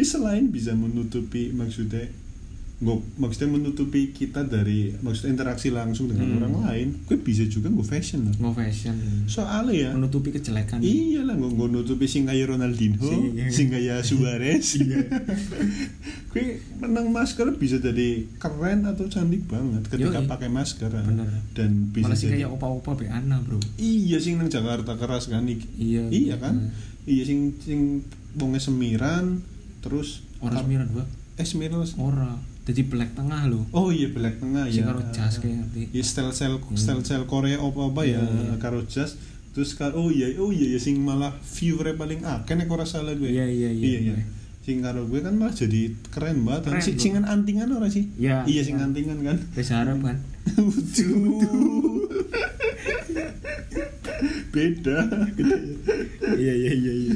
selain 0.00 0.48
bisa 0.48 0.72
menutupi 0.72 1.52
maksudnya 1.52 2.08
nggak 2.80 2.96
maksudnya 3.18 3.50
menutupi 3.52 4.08
kita 4.08 4.40
dari 4.42 4.96
maksudnya 4.96 5.36
interaksi 5.36 5.68
langsung 5.68 6.08
dengan 6.08 6.24
Hmm. 6.26 6.38
orang 6.38 6.54
lain, 6.64 6.88
gue 7.02 7.18
bisa 7.18 7.44
juga 7.44 7.68
gue 7.68 7.84
fashion 7.84 8.24
loh. 8.24 8.34
no 8.40 8.50
fashion 8.50 8.96
Soalnya 9.26 9.74
ya, 9.76 9.90
menutupi 9.92 10.30
kejelekan 10.30 10.80
Iya 10.80 11.22
lah, 11.22 11.36
nggak 11.36 11.50
nggak 11.50 11.68
nutupi 11.70 12.06
sing 12.06 12.24
kaya 12.24 12.40
Ronaldinho, 12.42 12.96
Sing- 12.98 13.32
iya. 13.36 13.52
sing 13.52 13.68
kaya 13.68 14.00
Suarez. 14.00 14.64
Iya. 14.74 14.96
Kue 16.26 16.56
menang 16.78 17.10
masker 17.10 17.52
bisa 17.54 17.76
jadi 17.76 18.24
keren 18.36 18.86
atau 18.86 19.04
cantik 19.06 19.44
banget 19.44 19.82
ketika 19.86 20.16
Yoi. 20.16 20.24
pakai 20.24 20.48
masker. 20.48 20.88
Bener. 20.88 21.26
Dan 21.52 21.90
bisa 21.90 22.06
malah 22.06 22.16
jadi. 22.16 22.32
kayak 22.38 22.50
opa-opa 22.50 22.90
be 22.94 23.06
Ana 23.06 23.38
bro 23.40 23.58
Iya 23.76 24.16
sing 24.18 24.36
nang 24.36 24.46
Jakarta 24.46 24.94
keras 24.94 25.26
kan 25.26 25.44
iya 25.44 26.06
Iya 26.06 26.38
kan? 26.38 26.54
bener. 26.64 26.72
Iya 27.04 27.22
sing 27.24 27.38
sing 27.58 27.80
wonge 28.32 28.56
semiran 28.56 29.42
terus 29.80 30.22
orang 30.38 30.62
semiran 30.62 30.86
gua 30.88 31.04
Eh 31.34 31.44
semiran. 31.44 31.82
ora 31.98 32.32
jadi 32.62 32.82
black 32.84 33.12
tengah 33.12 33.46
lo 33.46 33.64
Oh 33.70 33.88
iya 33.88 34.08
belak 34.08 34.36
tengah 34.36 34.64
sing 34.66 34.82
ya. 34.82 34.88
karo 34.88 35.00
jas 35.10 35.34
kayak 35.36 35.56
ngerti 35.60 35.80
Iya 35.90 36.04
style 36.04 36.30
style 36.30 36.56
Hmm. 36.58 36.74
style 36.74 37.02
style 37.02 37.24
Korea 37.24 37.58
apa 37.58 37.80
apa 37.84 38.02
ya 38.02 38.18
Iya, 38.18 38.22
iya. 38.22 38.54
karo 38.56 38.84
jas 38.84 39.16
terus 39.50 39.74
karo 39.74 39.98
oh 39.98 40.08
iya 40.08 40.30
oh 40.36 40.48
iya 40.48 40.66
ya 40.68 40.78
sing 40.78 40.98
malah 40.98 41.34
viewernya 41.34 41.94
paling 41.94 42.20
akeh 42.22 42.54
nek 42.54 42.68
ora 42.68 42.84
salah 42.84 43.10
gue. 43.12 43.26
Iya, 43.26 43.44
iya, 43.44 43.68
iya, 43.68 43.86
Iya 43.88 43.98
iya. 44.12 44.16
Sing 44.60 44.78
karo 44.78 45.04
gue 45.04 45.18
kan 45.18 45.34
malah 45.34 45.50
jadi 45.50 45.90
keren 46.06 46.44
banget. 46.44 46.70
Keren, 46.70 46.78
si, 46.80 46.92
singan 46.94 47.24
antingan 47.24 47.66
ora 47.68 47.88
sih? 47.88 48.06
Iya, 48.14 48.44
Iya 48.44 48.62
sing 48.62 48.76
iya. 48.76 48.86
antingan 48.86 49.18
kan. 49.20 49.36
Reza 49.50 49.80
Arab 49.80 49.98
kan. 50.00 50.20
Beda. 54.50 54.98
iya 56.36 56.52
iya 56.52 56.72
iya 56.72 56.92
iya 56.92 57.14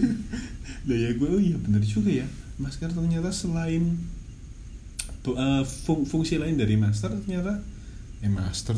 Lah 0.84 0.96
ya 0.96 1.10
gue 1.12 1.28
oh 1.28 1.38
iya 1.38 1.56
bener 1.56 1.82
juga 1.82 2.10
ya. 2.10 2.26
Masker 2.56 2.88
ternyata 2.88 3.30
selain 3.30 3.98
eh, 5.26 5.64
fung- 5.64 6.04
fungsi 6.04 6.36
lain 6.36 6.60
dari 6.60 6.76
master 6.76 7.08
ternyata? 7.16 7.56
Eh 8.20 8.28
master 8.28 8.76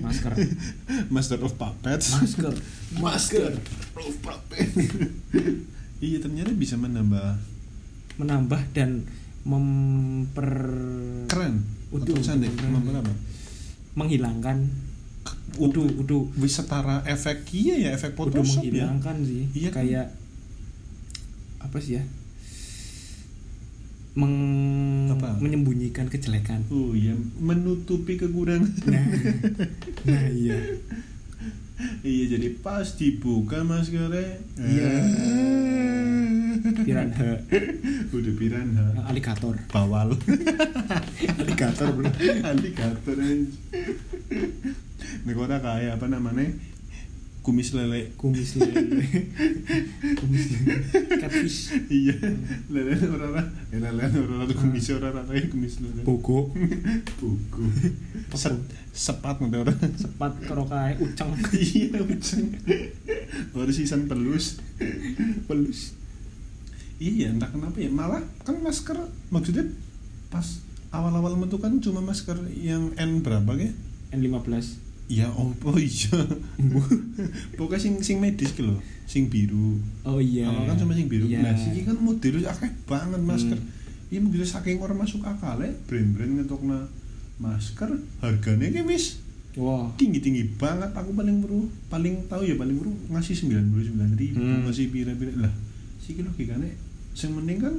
masker. 0.00 0.32
Master 1.14 1.38
of 1.40 1.56
Puppets. 1.56 2.12
masker. 2.12 2.52
Masker. 3.00 3.52
Of 3.96 4.16
Puppets. 4.20 4.76
iya 6.04 6.20
ternyata 6.20 6.52
bisa 6.52 6.76
menambah. 6.76 7.40
Menambah 8.20 8.60
dan 8.72 9.08
memper 9.48 10.48
keren. 11.28 11.64
Udah, 11.88 12.16
cantik 12.20 12.52
apa? 12.52 13.12
menghilangkan. 13.96 14.58
Udah 15.56 15.84
udah 16.00 16.20
Wis 16.36 16.56
setara 16.56 17.00
efek 17.04 17.48
iya 17.52 17.76
ya 17.76 17.90
efek 17.96 18.12
udah 18.12 18.28
Photoshop 18.28 18.64
ya. 18.64 18.88
menghilangkan 18.88 19.16
sih. 19.24 19.42
Iya. 19.56 19.68
Kan? 19.72 19.76
kayak 19.84 20.06
apa 21.62 21.78
sih 21.80 21.96
ya 21.96 22.04
meng 24.12 24.34
Apa? 25.10 25.38
menyembunyikan 25.38 26.04
kejelekan 26.06 26.60
Oh 26.68 26.92
iya, 26.92 27.16
menutupi 27.38 28.16
kekurangan. 28.16 28.68
nah 28.84 29.06
nah 30.04 30.24
iya 30.28 30.60
iya, 32.00 32.24
jadi 32.30 32.54
pas 32.56 32.94
dibuka 32.94 33.60
maskernya. 33.60 34.36
Iya. 34.54 34.90
piranha 36.78 37.32
Udah 38.12 38.34
piranha. 38.34 38.84
aligator 39.04 39.56
Bawal. 39.66 40.14
aligator 41.40 41.88
bro 41.90 42.06
Alligator 42.44 43.16
ora 45.34 45.58
kayak 45.58 45.98
apa 45.98 46.06
namanya? 46.06 46.46
Kumis 47.42 47.74
lele. 47.74 48.14
kumis 48.14 48.54
lele 48.54 49.02
kumis 50.14 50.44
lele 50.54 50.74
catfish 51.18 51.74
iya. 51.90 52.14
Lele 52.70 52.94
ora 53.10 53.26
ora. 53.34 53.42
Eh, 53.74 53.82
Lele 53.82 54.06
ora 54.14 54.46
ora 54.46 54.54
kumis 54.54 54.86
ora 54.94 55.10
ora 55.10 55.26
kayak 55.26 55.50
kumis 55.50 55.82
lele. 55.82 56.06
bogo 56.06 56.54
Buku. 57.18 57.62
Set, 58.38 58.54
sepat 58.94 59.42
nanti 59.42 59.58
ora. 59.58 59.74
sepat 59.74 60.38
karo 60.46 60.70
kae 60.70 60.94
uceng 61.02 61.34
Iya, 61.50 61.98
uceng. 62.06 62.46
Baru 63.50 63.70
sisan 63.74 64.06
pelus. 64.06 64.62
pelus 65.50 65.98
Iya, 67.02 67.34
entah 67.34 67.50
kenapa 67.50 67.82
ya. 67.82 67.90
Malah 67.90 68.22
kan 68.46 68.62
masker 68.62 68.94
maksudnya 69.34 69.66
pas 70.30 70.62
awal-awal 70.94 71.34
metu 71.34 71.58
kan 71.58 71.74
cuma 71.82 71.98
masker 71.98 72.38
yang 72.54 72.94
N 72.94 73.26
berapa 73.26 73.50
ya? 73.58 73.74
N15 74.14 74.81
Oh, 75.36 75.50
oh 75.68 75.78
iya. 75.78 76.14
Pokoknya 77.54 77.80
sing 77.80 77.94
sing 78.00 78.16
medis 78.18 78.54
loh, 78.58 78.78
sing 79.04 79.28
biru. 79.28 79.76
oh 80.02 80.18
iya 80.18 80.48
Awal 80.48 80.72
kan 80.72 80.76
cuma 80.78 80.92
sing 80.92 81.06
biru. 81.06 81.26
Iya. 81.26 81.42
Nah, 81.42 81.52
siki 81.52 81.84
kan 81.84 81.96
modelnya 81.96 82.48
akeh 82.48 82.70
banget 82.86 83.20
masker. 83.20 83.58
Hmm. 83.58 83.80
Iya, 84.08 84.18
begitu 84.20 84.44
saking 84.44 84.78
orang 84.78 85.00
masuk 85.00 85.20
akal 85.22 85.56
ya, 85.58 85.72
brand-brand 85.86 86.32
ngetokna 86.36 86.84
masker 87.36 87.88
harganya 88.20 88.68
kayak 88.70 88.86
wis 88.86 89.20
wah 89.52 89.92
tinggi-tinggi 89.96 90.56
banget. 90.56 90.92
Aku 90.92 91.12
paling 91.12 91.40
baru 91.40 91.64
paling 91.88 92.24
tahu 92.26 92.44
ya 92.44 92.56
paling 92.56 92.76
baru 92.76 92.92
ngasih 93.10 93.34
99.000 93.48 94.16
ribu, 94.16 94.40
Hmm. 94.40 94.64
ngasih 94.64 94.88
pira-pira. 94.88 95.32
Lah, 95.36 95.52
siki 95.98 96.24
logikanya 96.24 96.72
sing 97.12 97.36
mending 97.36 97.60
kan 97.60 97.74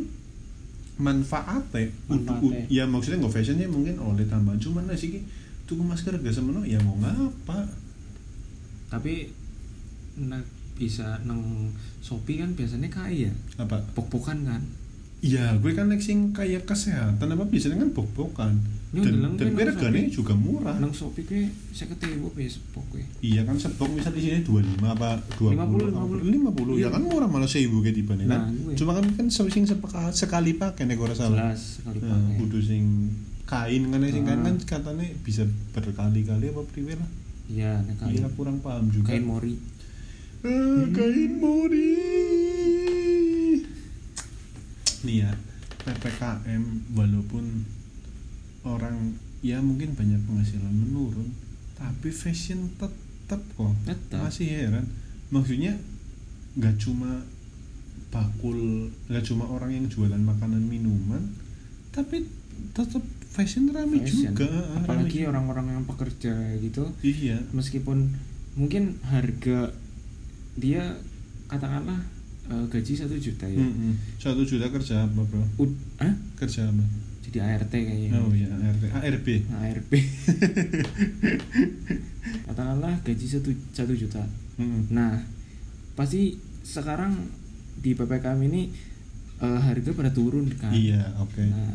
manfaatnya 0.94 1.90
Manfaatnya. 2.06 2.70
ya 2.70 2.86
maksudnya 2.86 3.26
nggak 3.26 3.34
fashionnya 3.34 3.66
mungkin 3.66 3.98
oleh 3.98 4.30
tambah 4.30 4.54
cuman 4.56 4.86
lah 4.86 4.94
siki 4.94 5.26
tuku 5.74 5.84
masker 5.84 6.14
gak 6.22 6.36
semono 6.38 6.62
ya 6.62 6.78
mau 6.86 6.94
ngapa 7.02 7.66
tapi 8.94 9.34
nah, 10.22 10.38
bisa 10.78 11.18
nang 11.26 11.74
Shopee 12.06 12.38
kan 12.38 12.54
biasanya 12.54 12.94
kayak 12.94 13.30
ya 13.30 13.32
apa 13.58 13.82
pok-pokan 13.98 14.46
kan 14.46 14.62
Iya, 15.24 15.56
gue 15.56 15.72
kan 15.72 15.88
sing 16.04 16.36
kayak 16.36 16.68
kesehatan 16.68 17.32
apa 17.32 17.48
biasanya 17.48 17.80
kan 17.80 17.96
bok-bokan. 17.96 18.60
Ya, 18.92 19.08
Dan, 19.08 19.40
dan 19.40 19.56
gue 19.56 19.56
gue 19.56 19.66
regane 19.72 20.12
juga 20.12 20.36
murah. 20.36 20.76
nang 20.84 20.92
Shopee 20.92 21.24
ke 21.24 21.48
saya 21.72 21.96
ketemu 21.96 22.28
pok 22.76 22.84
gue 22.92 23.08
Iya 23.24 23.48
kan 23.48 23.56
sebok 23.56 23.88
misal 23.96 24.12
di 24.12 24.20
sini 24.20 24.44
25 24.44 24.84
apa 24.84 25.24
20 25.40 25.56
50, 25.56 25.96
50, 25.96 26.52
50. 26.52 26.76
Iya. 26.76 26.84
ya 26.84 26.88
kan 26.92 27.02
murah 27.08 27.30
malah 27.32 27.48
1000 27.48 27.72
kayak 27.72 27.96
di 27.96 28.04
kan. 28.04 28.20
Nah, 28.28 28.52
gue. 28.52 28.76
Cuma 28.76 28.92
kan 29.00 29.06
kan 29.16 29.28
sing 29.32 29.64
sekali 30.12 30.52
pakai 30.60 30.84
nek 30.92 31.00
ora 31.00 31.16
salah. 31.16 31.56
jelas 31.56 31.80
sekali 31.80 32.04
Nah, 32.04 32.20
pakai 32.20 32.36
kudu 32.44 32.60
sing 32.60 32.84
kain 33.56 33.84
kan 33.88 34.02
sing 34.04 34.24
kain 34.24 34.40
Ah. 34.40 34.46
kan 34.46 34.56
katanya 34.60 35.06
bisa 35.22 35.44
berkali-kali 35.72 36.46
apa 36.48 36.62
priwe 36.66 36.94
lah. 36.94 37.10
iya 37.46 37.78
nek 37.80 37.96
kain 37.98 38.14
Iya 38.16 38.28
kurang 38.32 38.58
paham 38.60 38.90
juga. 38.90 39.10
kain 39.10 39.24
mori 39.24 39.56
Eh, 40.44 40.84
kain 40.92 41.40
mori. 41.40 41.96
Nih 45.04 45.16
ya, 45.20 45.32
PPKM 45.80 46.64
walaupun 46.92 47.64
orang 48.64 49.16
ya 49.40 49.60
mungkin 49.60 49.92
banyak 49.94 50.20
penghasilan 50.22 50.68
menurun, 50.70 51.32
tapi 51.76 52.08
fashion 52.10 52.72
tetap 52.74 53.40
kok. 53.52 53.72
Tetap. 53.84 54.20
Masih 54.22 54.48
heran. 54.48 54.88
Maksudnya 55.30 55.76
nggak 56.56 56.76
cuma 56.78 57.24
bakul, 58.10 58.88
nggak 59.08 59.24
cuma 59.24 59.48
orang 59.48 59.72
yang 59.74 59.86
jualan 59.88 60.20
makanan 60.20 60.60
minuman, 60.62 61.32
tapi 61.90 62.24
tetap 62.72 63.04
fashion 63.28 63.68
rame 63.68 64.00
Fashion. 64.00 64.32
juga. 64.32 64.46
apalagi 64.76 65.26
orang-orang 65.26 65.68
yang 65.72 65.84
pekerja 65.84 66.34
gitu 66.58 66.86
Iya. 67.00 67.42
meskipun 67.50 68.14
mungkin 68.54 68.98
harga 69.04 69.74
dia 70.54 70.98
katakanlah 71.46 71.98
eh, 72.46 72.66
gaji 72.68 72.94
satu 72.96 73.16
juta 73.16 73.46
ya. 73.46 73.62
Satu 74.18 74.44
juta 74.44 74.68
kerja 74.68 75.04
apa 75.04 75.22
bro? 75.22 75.42
Ud- 75.60 75.80
ah 75.98 76.14
Kerja 76.36 76.68
apa? 76.68 76.86
jadi 77.24 77.40
ART 77.56 77.72
kayaknya 77.72 78.14
Oh 78.16 78.30
iya, 78.30 78.46
ART, 78.52 78.84
ARB. 78.94 79.28
ARP 79.50 79.92
katakanlah 82.46 82.94
gaji 83.02 83.26
satu 83.28 83.50
satu 83.72 83.94
juta 83.94 84.22
Mm-mm. 84.56 84.90
nah 84.90 85.18
pasti 85.94 86.36
sekarang 86.62 87.18
di 87.76 87.94
ppkm 87.94 88.40
ini 88.44 88.70
eh, 89.40 89.60
harga 89.60 89.92
pada 89.92 90.12
turun 90.12 90.46
kan 90.54 90.70
Iya, 90.72 91.02
oke. 91.18 91.42
nah 91.44 91.74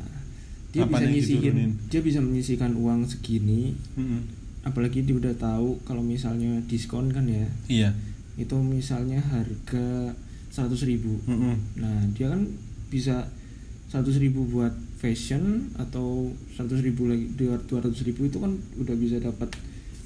dia 0.69 0.85
Apa 0.85 1.01
bisa 1.01 1.07
nyisihin 1.09 1.57
dia 1.89 2.01
bisa 2.01 2.21
menyisihkan 2.21 2.73
uang 2.75 3.05
segini 3.05 3.73
Mm-mm. 3.97 4.21
apalagi 4.63 5.01
dia 5.01 5.17
udah 5.17 5.33
tahu 5.35 5.81
kalau 5.83 6.01
misalnya 6.01 6.61
diskon 6.69 7.09
kan 7.09 7.25
ya 7.25 7.49
Iya. 7.67 7.91
itu 8.37 8.55
misalnya 8.55 9.19
harga 9.19 10.13
100.000 10.53 10.85
ribu 10.87 11.17
Mm-mm. 11.25 11.57
nah 11.77 11.97
dia 12.13 12.29
kan 12.29 12.45
bisa 12.89 13.29
seratus 13.89 14.21
ribu 14.21 14.45
buat 14.45 14.73
fashion 15.01 15.73
atau 15.81 16.29
seratus 16.53 16.85
ribu 16.85 17.09
lagi 17.09 17.25
dua 17.37 17.57
ratus 17.81 18.05
ribu 18.05 18.29
itu 18.29 18.37
kan 18.37 18.53
udah 18.77 18.97
bisa 18.97 19.17
dapat 19.17 19.49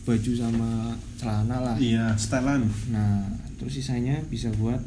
baju 0.03 0.33
sama 0.35 0.95
celana 1.19 1.59
lah 1.59 1.77
iya 1.79 2.15
setelan 2.15 2.67
nah 2.91 3.27
terus 3.59 3.75
sisanya 3.79 4.23
bisa 4.31 4.51
buat 4.55 4.79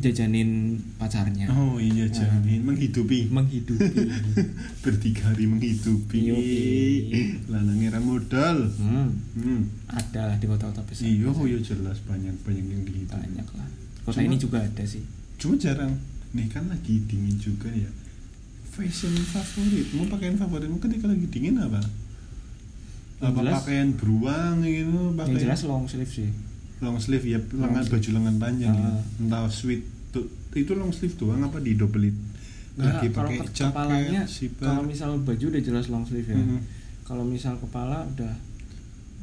jajanin 0.00 0.50
pacarnya. 0.96 1.46
Oh 1.48 1.76
iya 1.76 2.04
Nah. 2.04 2.12
jamin 2.12 2.64
menghidupi. 2.64 3.28
Menghidupi 3.28 3.86
berdikari 4.84 5.44
menghidupi. 5.44 6.18
Yoi. 6.26 6.50
lanangnya 7.46 7.94
ra 7.94 8.00
modal. 8.00 8.66
Hmm, 8.72 9.12
hmm. 9.36 9.60
ada 9.86 10.32
lah 10.32 10.36
di 10.36 10.44
kota-kota 10.44 10.80
besar. 10.82 11.04
Iya 11.04 11.28
oh 11.28 11.44
iya 11.44 11.60
jelas. 11.60 12.00
Banyak 12.02 12.34
banyak 12.42 12.64
yang 12.64 12.82
gitu 12.82 13.06
banyak 13.06 13.48
lah. 13.54 13.68
Kota 14.02 14.16
Cuma- 14.16 14.26
ini 14.26 14.36
juga 14.36 14.58
ada 14.58 14.82
sih. 14.82 15.04
Cuma 15.36 15.54
jarang. 15.54 15.92
Nih 16.32 16.46
kan 16.46 16.66
lagi 16.66 17.04
dingin 17.04 17.36
juga 17.36 17.68
ya. 17.68 17.88
Fashion 18.66 19.12
favorit. 19.26 19.92
Mau 19.92 20.06
pakaian 20.06 20.34
favoritmu 20.34 20.78
ketika 20.78 21.06
lagi 21.06 21.26
dingin 21.26 21.58
apa? 21.58 21.82
Yang 23.20 23.36
apa 23.36 23.52
pakaian 23.60 23.88
beruang 23.92 24.64
gitu 24.64 24.88
yang 24.88 25.12
pakaian 25.12 25.40
jelas 25.44 25.60
long 25.64 25.84
sleeve 25.84 26.08
sih 26.08 26.30
long 26.80 26.96
sleeve 26.96 27.26
ya 27.26 27.38
lengan 27.50 27.76
sleeve. 27.78 27.92
baju 27.94 28.08
lengan 28.14 28.36
panjang 28.38 28.72
ya 28.72 28.88
Ah. 28.88 29.00
entah 29.18 29.44
sweet 29.46 29.82
tuh 30.10 30.24
itu 30.52 30.72
long 30.72 30.90
sleeve 30.90 31.14
doang 31.14 31.40
apa 31.40 31.58
di 31.58 31.72
double 31.74 32.04
it 32.04 32.16
lagi 32.76 33.08
kalau 33.08 33.28
pakai 33.28 33.38
ke- 33.38 33.52
jaket 33.52 33.70
kepalanya 33.70 34.22
kalau 34.58 34.82
misal 34.82 35.10
baju 35.18 35.44
udah 35.46 35.62
jelas 35.62 35.86
long 35.86 36.02
sleeve 36.02 36.26
ya 36.26 36.36
Mhm. 36.36 36.58
kalau 37.02 37.22
misal 37.22 37.54
kepala 37.56 38.06
udah 38.06 38.32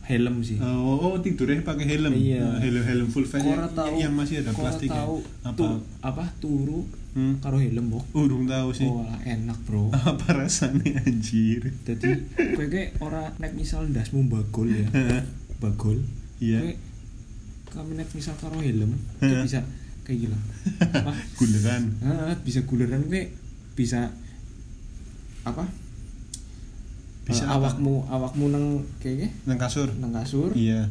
helm 0.04 0.39
sih 0.39 0.56
Oh, 0.58 0.96
oh 1.04 1.15
tidurnya 1.17 1.60
pakai 1.62 1.84
helm. 1.86 2.13
Iya. 2.13 2.39
Nah, 2.39 2.60
helm 2.60 2.80
helm 2.82 3.08
full 3.08 3.26
face 3.26 3.43
yang, 3.43 3.60
tahu 3.70 3.93
yang 3.98 4.13
masih 4.13 4.39
ada 4.39 4.52
plastik 4.52 4.88
tahu 4.88 5.20
Apa? 5.41 5.58
tu- 5.58 5.84
apa 6.02 6.24
turu 6.38 6.88
Hmm. 7.12 7.36
karo 7.38 7.58
helm 7.58 7.89
bok 7.89 8.06
Urung 8.13 8.46
tahu 8.46 8.70
sih. 8.72 8.86
oh 8.86 9.02
enak 9.20 9.58
bro 9.63 9.89
Apa 10.06 10.38
rasanya 10.38 11.02
anjir? 11.02 11.74
jadi 11.82 12.24
kayak 12.54 13.02
ora 13.02 13.34
nek 13.36 13.52
misal 13.52 13.84
ndasmu 13.86 14.28
bagol 14.28 14.70
ya 14.70 14.88
bagol 15.60 15.98
Iya. 16.38 16.62
kowe 16.62 16.72
kami 17.69 17.93
nek 17.93 18.10
misal 18.10 18.34
karo 18.36 18.58
helm 18.58 18.95
itu 19.17 19.36
bisa 19.43 19.60
kayak 20.01 20.17
gila 20.23 20.38
Guleran. 21.38 21.84
Bisa 22.41 22.63
guleran 22.63 23.03
kowe 23.03 23.21
bisa 23.73 24.10
apa 25.43 25.67
Bisa 27.23 27.43
apa? 27.45 27.60
awakmu 27.60 28.08
awakmu 28.08 28.45
nang 28.47 28.65
kayak 28.97 29.36
Nang 29.43 29.58
kasur. 29.58 29.91
nang 29.95 30.12
kasur 30.12 30.51
Iya. 30.51 30.88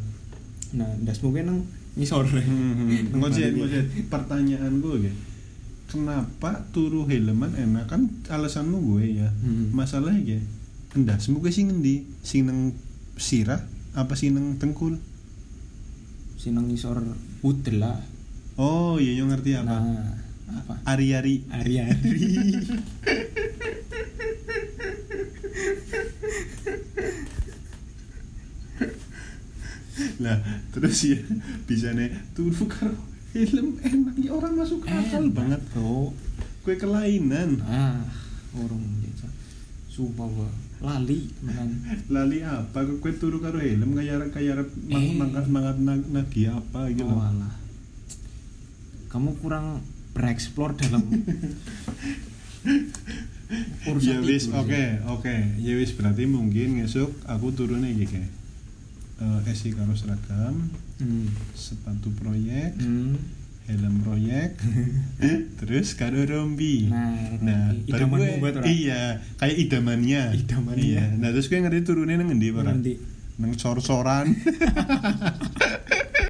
nah 0.73 0.89
ndasmu 0.99 1.31
kowe 1.31 1.41
nang 1.41 1.65
ngisor 1.97 2.29
Hmm, 2.29 3.09
Ngocet, 3.11 3.51
Balik. 3.51 3.57
ngocet. 3.57 3.85
Pertanyaan 4.07 4.75
gue. 4.79 5.09
Kenapa 5.87 6.69
turu 6.69 7.07
helman 7.07 7.57
enak 7.57 7.89
kan 7.89 8.05
alasanmu 8.29 8.77
gue 8.87 9.17
ya. 9.17 9.33
Hmm. 9.35 9.73
Masalahnya 9.73 10.37
ya. 10.37 10.41
Endasmu 10.93 11.41
ke 11.41 11.49
sing 11.49 11.73
ngendi? 11.73 12.05
Sing 12.21 12.45
nang 12.45 12.77
sirah 13.17 13.65
apa 13.93 14.13
sing 14.13 14.37
nang 14.37 14.61
tengkul? 14.61 15.01
Sinang 16.47 16.71
ngisor 16.71 17.03
udel 17.43 17.79
lah 17.83 17.99
Oh, 18.57 18.97
iya 18.97 19.21
yang 19.21 19.29
ngerti 19.29 19.53
apa? 19.53 19.69
nah 19.69 20.17
apa 20.49 20.75
Ari-ari. 20.87 21.45
hari-hari 21.51 22.57
Lah, 30.21 30.37
terus 30.73 31.09
ya 31.09 31.17
bisa 31.65 31.93
nih 31.93 32.13
turu 32.37 32.69
karo 32.69 32.93
film 33.33 33.81
enak 33.81 34.17
ya 34.17 34.33
orang 34.33 34.53
masuk 34.55 34.85
akal 34.85 35.25
Enak, 35.25 35.33
banget. 35.33 35.61
bro 35.73 36.13
Kue 36.61 36.75
kelainan. 36.77 37.61
ah 37.65 38.01
orang 38.53 38.81
desa 39.01 39.29
sumpah 39.89 40.27
gua 40.27 40.51
lali 40.79 41.33
Lali 42.09 42.39
apa? 42.41 42.85
Kue 42.99 43.13
turu 43.13 43.39
karo 43.39 43.57
helm 43.57 43.93
kayak 43.93 44.29
kayak 44.31 44.61
Eh. 44.87 45.15
mangkat 45.15 45.47
mangkat 45.47 45.77
nag- 45.79 46.11
nagi 46.11 46.47
apa 46.47 46.91
gitu. 46.91 47.07
oh 47.07 47.19
alah 47.19 47.55
kamu 49.09 49.33
kurang 49.39 49.81
bereksplor 50.13 50.75
dalam 50.75 51.01
Ya 54.03 54.19
wis, 54.19 54.51
tidur 54.51 54.59
oke, 54.59 54.85
oke. 55.09 55.37
Ya 55.57 55.79
wis 55.79 55.95
berarti 55.95 56.27
mungkin 56.27 56.83
besok 56.83 57.15
aku 57.25 57.55
turunnya 57.55 57.87
iki 57.87 58.07
kayak 58.09 58.31
eh 59.17 59.49
esi 59.49 59.71
karo 59.71 59.95
seragam, 59.95 60.69
hmm. 60.99 61.31
sepatu 61.55 62.11
proyek, 62.13 62.75
Hmm. 62.77 63.15
Helm 63.67 63.99
proyek, 64.01 64.55
terus 65.59 65.99
kado 65.99 66.23
rompi. 66.23 66.87
Nah, 66.87 67.35
Nah, 67.43 67.75
baru 67.83 68.07
gue, 68.15 68.31
buat 68.39 68.55
orang. 68.63 68.67
iya, 68.71 69.19
kayak 69.37 69.57
idamannya. 69.59 70.23
Idamannya. 70.39 70.83
Iya. 70.87 71.05
Nah, 71.19 71.29
terus 71.35 71.51
gue 71.51 71.59
ngerti 71.59 71.83
turunnya 71.83 72.17
nang 72.17 72.31
ngendi, 72.31 72.55
Nang 73.37 73.53
sor-soran. 73.59 74.33